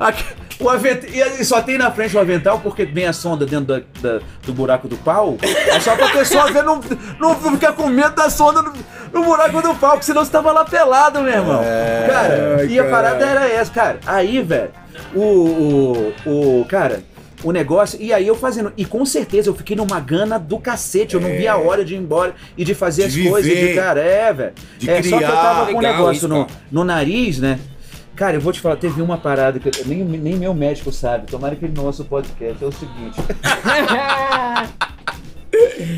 [0.00, 0.24] Aqui,
[0.58, 1.04] o avent...
[1.04, 4.52] E só tem na frente o avental porque vem a sonda dentro da- da- do
[4.54, 5.36] buraco do pau.
[5.42, 6.80] É só pra pessoa ver, não,
[7.20, 8.72] não ficar com medo da sonda no,
[9.12, 11.60] no buraco do pau, porque senão você tava lá pelado, meu irmão.
[12.06, 13.98] Cara, Ai, e a parada era essa, cara.
[14.06, 14.70] Aí, velho,
[15.14, 16.64] o, o, o.
[16.66, 17.02] Cara.
[17.44, 21.14] O negócio, e aí eu fazendo, e com certeza eu fiquei numa gana do cacete,
[21.14, 23.30] eu não via a hora de ir embora e de fazer De as viver.
[23.30, 24.52] coisas, de cara, é, velho.
[24.86, 26.60] É, só que eu tava com um negócio no, isso, cara.
[26.72, 27.58] no nariz, né?
[28.16, 31.26] Cara, eu vou te falar, teve uma parada que eu- nem, nem meu médico sabe,
[31.26, 33.20] tomara que ele não ouça o podcast, é o seguinte.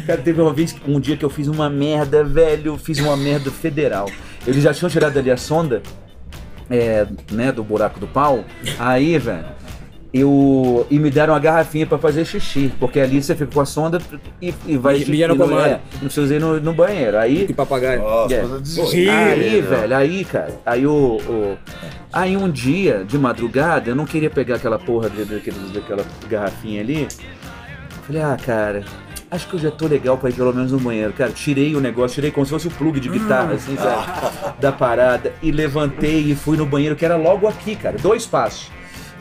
[0.06, 3.50] Cara, teve uma vez, um dia que eu fiz uma merda, velho, fiz uma merda
[3.50, 4.10] federal.
[4.46, 5.82] Eles já tinham tirado ali a sonda,
[6.70, 8.44] é, né, do buraco do pau.
[8.78, 9.44] Aí, velho,
[10.12, 10.86] eu.
[10.90, 13.98] E me deram uma garrafinha pra fazer xixi, porque ali você fica com a sonda
[14.40, 14.98] e, e vai.
[15.04, 17.18] Mija no e não, é, não precisa ir no, no banheiro.
[17.18, 17.46] Aí.
[17.46, 18.00] Que papagaio.
[18.02, 18.42] Nossa, É.
[19.10, 21.58] Aí, velho, aí, cara, aí o, o-
[22.10, 26.80] Aí um dia, de madrugada, eu não queria pegar aquela porra de, daquele- daquela garrafinha
[26.80, 27.06] ali.
[28.06, 28.82] Falei, ah, cara,
[29.30, 31.12] acho que eu já tô legal pra ir pelo menos no banheiro.
[31.12, 34.54] Cara, tirei o negócio, tirei como se fosse o plug de guitarra, assim, sabe?
[34.58, 35.34] Da parada.
[35.42, 38.70] E levantei e fui no banheiro, que era logo aqui, cara, dois passos.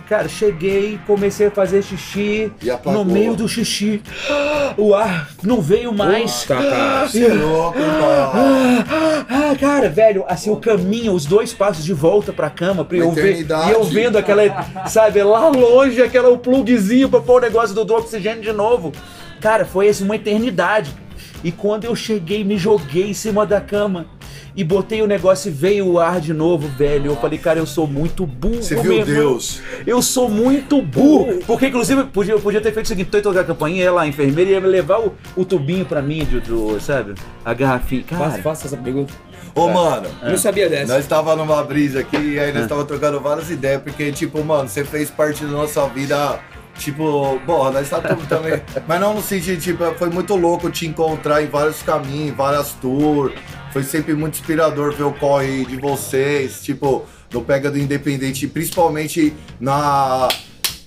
[0.08, 2.50] Cara, cheguei, comecei a fazer xixi.
[2.86, 4.02] No meio do xixi,
[4.78, 6.44] o ar não veio mais.
[6.44, 7.08] Puta, cara.
[7.08, 8.32] Você é louco, cara.
[8.34, 12.98] Ah, ah, cara, velho, assim, o caminho, os dois passos de volta pra cama, pra
[12.98, 17.46] eu ver, e eu vendo aquela, sabe, lá longe, aquela o plugzinho pra pôr o
[17.46, 18.94] negócio do, do oxigênio de novo.
[19.42, 20.96] Cara, foi assim, uma eternidade.
[21.44, 24.06] E quando eu cheguei, me joguei em cima da cama.
[24.58, 27.12] E botei o negócio e veio o ar de novo, velho.
[27.12, 28.56] Eu falei, cara, eu sou muito burro.
[28.64, 29.06] Você viu irmão.
[29.06, 29.62] Deus?
[29.86, 31.40] Eu sou muito burro.
[31.46, 34.02] Porque, inclusive, podia, eu podia ter feito o seguinte: tô tocar a campainha, ia lá,
[34.02, 37.14] a enfermeira ia me levar o, o tubinho pra mim, do, do- sabe?
[37.46, 38.04] A garrafinha.
[38.10, 39.14] Faça, Cara, faça essa pergunta.
[39.54, 40.94] Ô, mano, Eu não sabia dessa.
[40.94, 44.68] nós tava numa brisa aqui e aí nós tava trocando várias ideias, porque, tipo, mano,
[44.68, 46.40] você fez parte da nossa vida.
[46.78, 48.62] Tipo, porra, nós tá tudo também.
[48.88, 53.34] Mas não no sentido, tipo, foi muito louco te encontrar em vários caminhos, várias tours.
[53.78, 59.36] Foi sempre muito inspirador ver o corre de vocês, tipo, do Pega do Independente, principalmente
[59.60, 60.28] na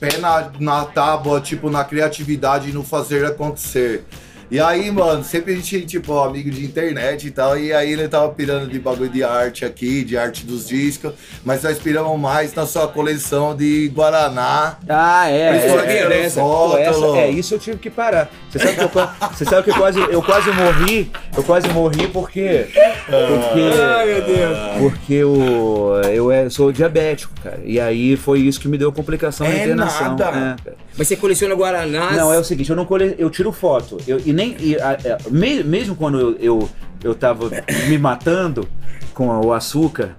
[0.00, 4.02] pé na, na tábua, tipo, na criatividade e no fazer acontecer.
[4.50, 8.08] E aí, mano, sempre a gente, tipo, amigo de internet e tal, e aí ele
[8.08, 11.12] tava pirando de bagulho de arte aqui, de arte dos discos,
[11.44, 14.76] mas nós piramos mais na sua coleção de Guaraná.
[14.88, 15.50] Ah, é.
[15.86, 16.28] É, é?
[16.40, 17.16] Pô, essa- Rótulo.
[17.16, 18.28] é, isso eu tive que parar.
[18.50, 18.90] Você sabe que eu,
[19.32, 21.10] você sabe que eu quase, eu quase morri.
[21.36, 22.66] Eu quase morri porque.
[23.06, 23.80] Porque.
[23.80, 24.58] Ai, meu Deus.
[24.80, 27.60] Porque eu, eu é- sou diabético, cara.
[27.64, 30.16] E aí foi isso que me deu complicação na É internação.
[30.16, 30.56] nada.
[30.66, 30.72] É.
[30.98, 32.16] Mas você coleciona Guaranás?
[32.16, 33.14] Não, é o seguinte, eu não cole...
[33.18, 33.98] eu tiro foto.
[34.06, 34.56] Eu, e nem.
[34.58, 36.68] e, a- é, me- mesmo quando eu, eu,
[37.04, 37.48] eu tava
[37.88, 38.66] me matando
[39.14, 40.16] com o açúcar.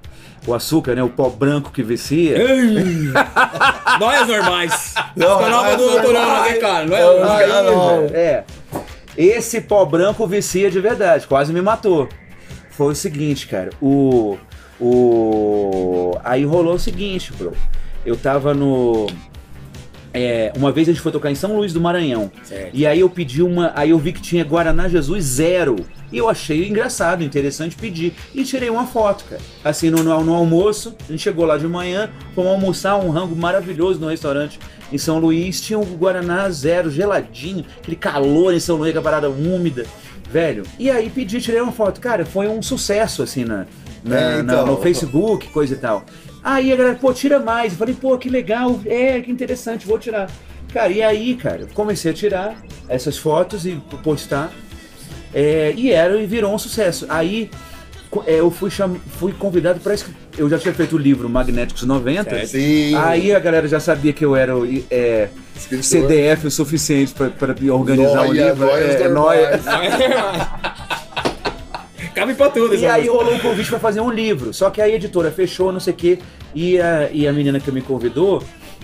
[0.47, 1.03] O açúcar, né?
[1.03, 2.37] O pó branco que vicia.
[3.99, 4.93] Nós normais.
[5.15, 5.37] Não,
[5.77, 6.85] do cara.
[6.85, 7.01] Não é?
[8.13, 8.43] É.
[9.15, 12.09] Esse pó branco vicia de verdade, quase me matou.
[12.71, 14.37] Foi o seguinte, cara, o.
[14.79, 16.17] O.
[16.23, 17.53] Aí rolou o seguinte, bro.
[18.05, 19.07] Eu tava no.
[20.13, 22.29] É, uma vez a gente foi tocar em São Luís do Maranhão.
[22.43, 22.71] Certo.
[22.73, 23.71] E aí eu pedi uma.
[23.75, 25.77] Aí eu vi que tinha Guaraná Jesus zero.
[26.11, 28.13] E eu achei engraçado, interessante pedir.
[28.35, 29.41] E tirei uma foto, cara.
[29.63, 33.33] Assim, no, no, no almoço, a gente chegou lá de manhã, fomos almoçar um rango
[33.33, 34.59] maravilhoso no restaurante
[34.91, 35.61] em São Luís.
[35.61, 39.85] Tinha o Guaraná zero, geladinho, aquele calor em São Luís, aquela parada úmida.
[40.29, 40.63] Velho.
[40.77, 42.01] E aí pedi, tirei uma foto.
[42.01, 43.65] Cara, foi um sucesso, assim, na,
[44.03, 44.65] na- É, na- então.
[44.65, 46.05] no Facebook, coisa e tal.
[46.43, 47.73] Aí a galera, pô, tira mais.
[47.73, 50.29] Eu falei, pô, que legal, é, que interessante, vou tirar.
[50.73, 52.55] Cara, e aí, cara, eu comecei a tirar
[52.87, 54.51] essas fotos e postar.
[55.33, 57.05] É, e era e virou um sucesso.
[57.09, 57.49] Aí
[58.25, 58.95] é, eu fui, cham...
[59.19, 62.45] fui convidado, que eu já tinha feito o livro Magnéticos 90.
[62.47, 62.95] Sim.
[62.95, 65.29] Aí a galera já sabia que eu era o é.
[65.81, 68.65] CDF o suficiente pra- pra organizar o Nóia, livro.
[68.65, 69.59] nóias É, nóia.
[72.15, 73.17] Cabe pra tudo, E aí música.
[73.17, 74.53] rolou um convite pra fazer um livro.
[74.53, 76.19] Só que aí a editora fechou, não sei o quê.
[76.53, 78.43] E a, e a menina que me convidou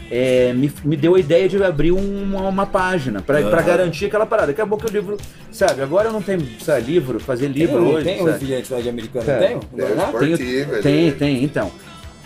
[0.09, 4.25] é, me, me deu a ideia de abrir uma, uma página pra, pra garantir aquela
[4.25, 4.51] parada.
[4.51, 5.17] Acabou que o livro,
[5.51, 8.05] sabe, agora eu não tenho sabe, livro, fazer Tem, livro um- hoje.
[8.05, 8.31] tem um sabe?
[8.31, 9.55] refrigerante lá de americano, não tem?
[9.57, 11.69] Um É, tem, tem, então.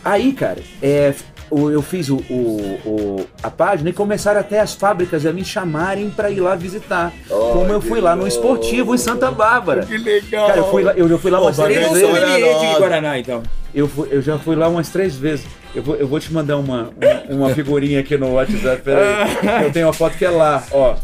[0.05, 1.13] Aí, cara, é,
[1.51, 6.09] eu fiz o, o- o- a página e começaram até as fábricas a me chamarem
[6.09, 7.11] pra ir lá visitar.
[7.29, 9.83] Oh, como eu fui lá no esportivo em Santa Bárbara.
[9.85, 10.47] Que legal.
[10.47, 11.93] Cara, eu fui lá, eu já fui lá Pô, umas três vezes.
[11.93, 11.99] né?
[12.19, 12.79] sommelier de.
[12.79, 13.43] Guaraná, então.
[13.73, 15.45] Eu, fui- eu já fui lá umas três vezes.
[15.73, 16.89] Eu vou, eu vou te mandar uma,
[17.29, 18.81] uma, uma figurinha aqui no WhatsApp.
[18.81, 19.63] Peraí.
[19.65, 20.63] Eu tenho uma foto que é lá.
[20.71, 20.95] Ó, ó.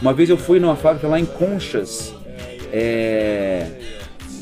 [0.00, 2.14] Uma vez eu fui numa fábrica lá em Conchas.
[2.72, 3.66] É.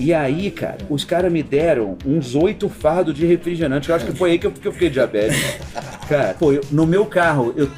[0.01, 3.91] E aí, cara, os caras me deram uns oito fardos de refrigerante.
[3.91, 5.63] Eu acho que foi aí que eu, que eu fiquei diabético.
[6.09, 7.69] Cara, pô, eu- no meu carro, eu,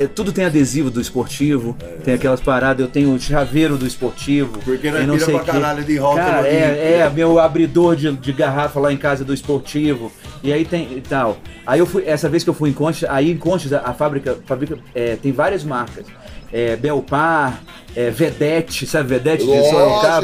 [0.00, 4.58] é, tudo tem adesivo do esportivo, tem aquelas paradas, eu tenho o chaveiro do esportivo.
[4.64, 5.50] Porque nós e não sei pra quê.
[5.52, 9.34] caralho de rótulo Cara, é, é, meu abridor de, de garrafa lá em casa do
[9.34, 10.10] esportivo.
[10.42, 11.36] E aí tem e tal.
[11.66, 13.92] Aí eu fui, essa vez que eu fui em Conchas, aí em Conchas a, a
[13.92, 16.06] fábrica, fábrica é, tem várias marcas.
[16.56, 17.60] É, Belpar,
[17.94, 20.20] é, Vedete, sabe Vedete de Sorocaba?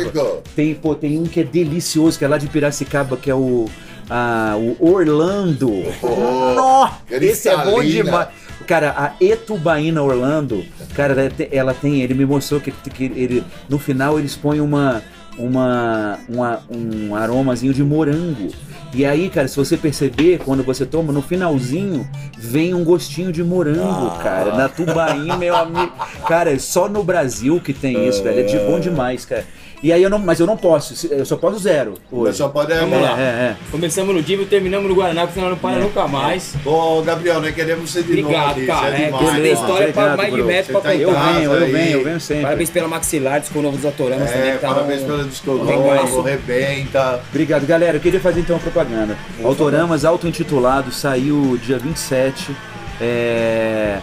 [0.56, 3.66] Tem, pô, tem um que é delicioso, que é lá de Piracicaba, que é o,
[4.08, 5.70] a, o Orlando.
[6.02, 6.88] Nó!
[7.10, 8.28] Esse é bom demais.
[8.66, 10.64] Cara, a Etubaína Orlando,
[10.94, 14.60] cara, ela tem- ela tem, ele me mostrou que, que ele, no final eles põem
[14.60, 15.02] uma,
[15.38, 18.48] uma, uma- um aromazinho de morango.
[18.94, 22.06] E aí, cara, se você perceber, quando você toma, no finalzinho,
[22.36, 24.54] vem um gostinho de morango, cara.
[24.54, 25.92] Na Tubaína, meu amigo.
[26.28, 28.40] Cara, é só no Brasil que tem isso, velho.
[28.40, 29.44] É de bom demais, cara.
[29.82, 32.36] E aí eu não, mas eu não posso, eu só posso zero hoje.
[32.38, 33.20] só pode Vamos é, lá.
[33.20, 33.56] É, é.
[33.70, 36.54] Começamos no Divo e terminamos no Guaraná, porque senão não para nunca mais.
[36.64, 38.90] Ô, Gabriel, nós queremos ser de novo Obrigado, cara.
[38.90, 39.46] Você é É, demais, que tem mano.
[39.46, 41.32] história pra Obrigado, mais de metro pra tá em Eu contar.
[41.32, 42.42] venho, eu venho, eu venho sempre.
[42.44, 44.48] Parabéns pela Maxilar, disco novo dos autoramas também.
[44.50, 46.24] É, que tá parabéns um- pelo disco novo, mais.
[46.24, 47.20] rebenta.
[47.30, 47.96] Obrigado, galera.
[47.96, 49.16] Eu queria fazer então uma propaganda.
[49.42, 52.54] Autoramas auto-intitulado saiu dia 27.
[53.00, 53.98] É,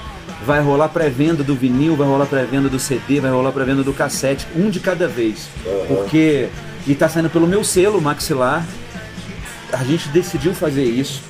[0.46, 4.48] Vai rolar pré-venda do vinil, vai rolar pré-venda do CD, vai rolar pré-venda do cassete,
[4.56, 5.48] um de cada vez.
[5.88, 6.50] Porque.
[6.88, 8.66] E tá saindo pelo meu selo, Maxilar.
[9.72, 11.22] A gente decidiu fazer isso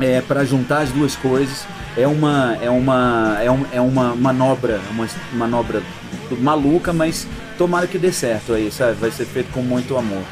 [0.00, 1.64] é, para juntar as duas coisas.
[1.96, 5.82] É uma, é uma, é, um, é uma manobra, uma manobra
[6.38, 7.26] maluca, mas
[7.58, 8.94] tomara que dê certo aí, sabe?
[8.94, 10.22] Vai ser feito com muito amor.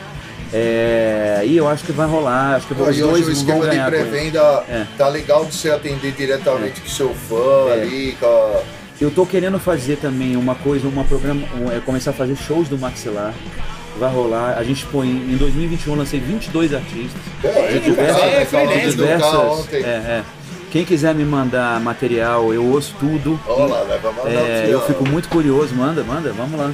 [0.53, 3.33] É, e eu acho que vai rolar, acho que os E dois hoje o vão
[3.33, 3.93] esquema de ganhar.
[3.93, 4.05] ele.
[4.05, 4.87] pré-venda É.
[4.97, 7.73] tá legal de você atender diretamente com seu fã É.
[7.83, 8.61] ali, com.
[9.01, 12.69] Eu tô querendo fazer também uma coisa, uma programa, um- é começar a fazer shows
[12.69, 13.33] do Maxilar.
[13.99, 14.57] Vai rolar.
[14.59, 17.21] A gente põe em 2021 eu lancei 22 artistas.
[17.45, 20.23] É, de diversas, é, de diversas- é, é.
[20.71, 23.39] Quem quiser me mandar material, eu ouço tudo.
[23.47, 26.73] Olha lá, vai mandar É, eu fico muito curioso, manda, manda, vamos lá.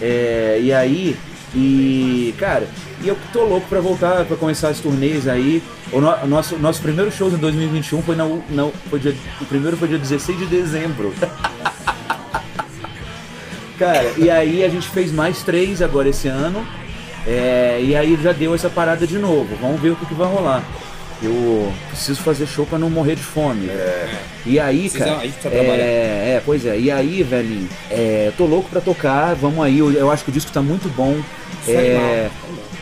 [0.00, 1.16] É, e aí,
[1.56, 2.68] e cara,
[3.02, 5.62] e eu tô louco pra voltar, pra começar as turnês aí.
[5.90, 9.76] O no- nosso, nosso primeiro show em 2021 foi na, na foi dia, o primeiro
[9.76, 11.14] foi dia 16 de dezembro.
[13.78, 16.66] cara, e aí a gente fez mais três agora esse ano.
[17.26, 19.56] É, e aí já deu essa parada de novo.
[19.60, 20.62] Vamos ver o que, que vai rolar.
[21.22, 23.68] Eu preciso fazer show pra não morrer de fome.
[24.44, 25.20] E aí, Precisa- cara.
[25.20, 25.62] aí trabalhar.
[25.64, 26.78] É, é, pois é.
[26.78, 29.78] E aí, velhinho, é, tô louco pra tocar, vamos aí.
[29.78, 31.16] Eu, eu acho que o disco tá muito bom.
[31.66, 32.28] É,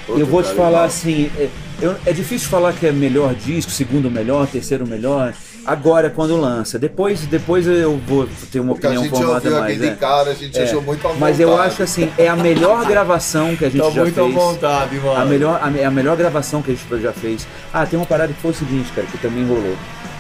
[0.09, 1.49] eu vou te falar assim, é,
[1.81, 5.33] eu- é difícil falar que é melhor disco, segundo melhor, terceiro melhor.
[5.67, 6.79] Agora quando lança.
[6.79, 9.63] Depois, depois eu vou ter uma Porque opinião formada mais.
[9.65, 9.95] aqui de é.
[9.95, 11.21] cara, a gente É, achou muito à vontade.
[11.21, 14.25] Mas eu acho assim, é a melhor gravação que a gente Tá já muito à
[14.25, 14.35] fez.
[14.35, 15.21] vontade, mano.
[15.21, 17.47] A melhor, a, a melhor gravação que a gente já fez.
[17.73, 19.75] Ah, tem uma parada que foi o seguinte, cara, que também rolou.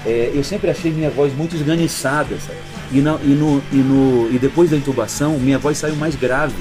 [0.06, 2.58] É, eu sempre achei minha voz muito esganiçada, sabe?
[2.92, 6.54] E, não, e, no, e, no, e depois da intubação, minha voz saiu mais grave.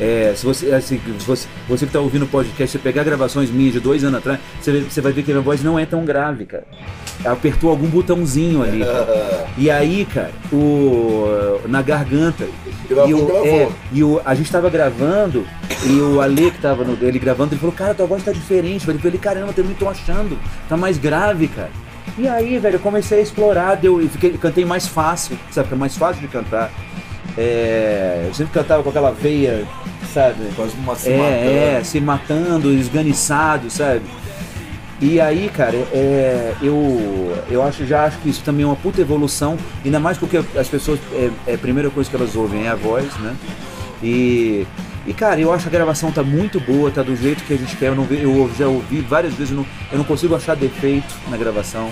[0.00, 3.50] É, se você, assim, se você, você que está ouvindo o podcast, você pegar gravações
[3.50, 5.86] minhas de dois anos atrás, você, você vai ver que a minha voz não é
[5.86, 6.64] tão grave, cara.
[7.24, 8.80] Apertou algum botãozinho ali.
[8.80, 9.44] cara.
[9.56, 12.44] E aí, cara, o, na garganta.
[12.88, 15.46] Gravou, e o, é, e o, a gente tava gravando,
[15.86, 18.88] e o Ale que tava no, ele gravando, ele falou, cara, tua voz tá diferente.
[18.88, 20.36] Eu falei, caramba, eu também tô achando,
[20.68, 21.70] tá mais grave, cara.
[22.18, 25.68] E aí, velho, eu comecei a explorar, deu, e fiquei, cantei mais fácil, sabe?
[25.68, 26.70] Fica mais fácil de cantar.
[27.36, 29.66] É, eu sempre cantava com aquela veia,
[30.12, 30.36] sabe?
[30.54, 31.50] Quase uma se é, matando.
[31.50, 34.02] é, se matando, esganiçado, sabe?
[35.00, 39.00] E aí, cara, é, eu, eu acho, já acho que isso também é uma puta
[39.00, 42.68] evolução, ainda mais porque as pessoas, é, é a primeira coisa que elas ouvem é
[42.68, 43.36] a voz, né?
[44.02, 44.66] E,
[45.06, 47.56] e cara, eu acho que a gravação tá muito boa, tá do jeito que a
[47.58, 47.88] gente quer.
[47.88, 51.36] Eu, não, eu já ouvi várias vezes, eu não, eu não consigo achar defeito na
[51.36, 51.90] gravação.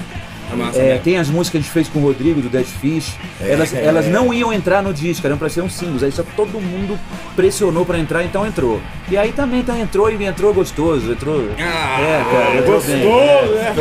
[0.53, 1.01] É massa, É, né?
[1.03, 3.15] tem as músicas que a gente fez com o Rodrigo do Dead Fish.
[3.41, 6.03] Elas, elas não iam entrar no disco, eram pra ser uns singles.
[6.03, 6.99] Aí só todo mundo
[7.35, 8.81] pressionou pra entrar, então entrou.
[9.11, 11.13] E aí também tá, entrou e entrou gostoso.
[11.13, 11.49] Entrou.
[11.59, 13.55] Ah, é, cara, entrou gostou, bem.
[13.55, 13.73] né?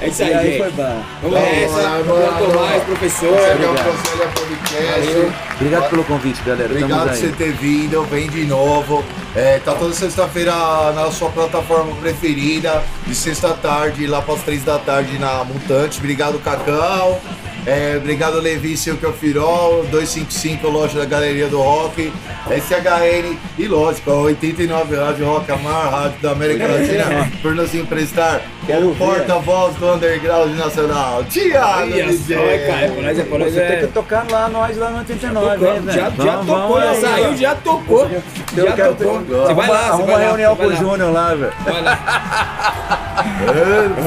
[0.00, 0.58] É isso E aí, gente.
[0.58, 1.02] foi bom.
[1.22, 1.66] Vamos nessa.
[1.68, 2.38] Vamos lá, Obrigado, vamos lá.
[2.38, 3.28] Tomás, professor.
[3.28, 3.84] Obrigado.
[3.84, 5.34] Conselho Podcast.
[5.56, 6.70] Obrigado pelo convite, galera.
[6.72, 9.04] Obrigado por você ter vindo, vem de novo.
[9.36, 10.52] É, tá toda sexta-feira
[10.94, 15.44] na sua plataforma preferida, de sexta à tarde, lá para as três da tarde na
[15.44, 15.98] Mutante.
[15.98, 17.20] Obrigado, Cacau.
[17.66, 22.10] É, obrigado, Levi, Silvio Firol, 255, loja da Galeria do Rock,
[22.48, 27.74] SHN e, lógico, a 89 Rádio Rock, a maior rádio da América Latina, por nos
[27.74, 32.36] emprestar Quero o porta-voz do underground nacional, Tiago DJ.
[32.36, 33.80] só, cara, pra nós é nós Você tem é.
[33.80, 35.92] que tocar lá, nós lá no 89, hein, Tocou, velho?
[35.92, 38.10] já, já Vamos, tocou, já aí, saiu, já tocou.
[38.56, 39.20] Eu Já quero tocou.
[39.20, 40.18] ter- Você vai lá, você vai uma lá.
[40.24, 40.76] reunião você com o.
[40.76, 41.52] Júnior lá, velho.
[41.64, 42.99] Vai lá.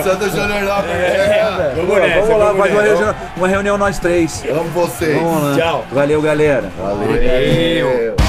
[0.03, 0.25] Santa
[0.63, 4.43] lá, é, Vamos nessa, vamos lá, vamos faz uma uma reunião nós três.
[4.49, 5.15] Amo vocês.
[5.15, 5.55] Vamos lá.
[5.57, 5.85] Tchau.
[5.91, 6.69] Valeu, galera.
[6.77, 8.22] Valeu.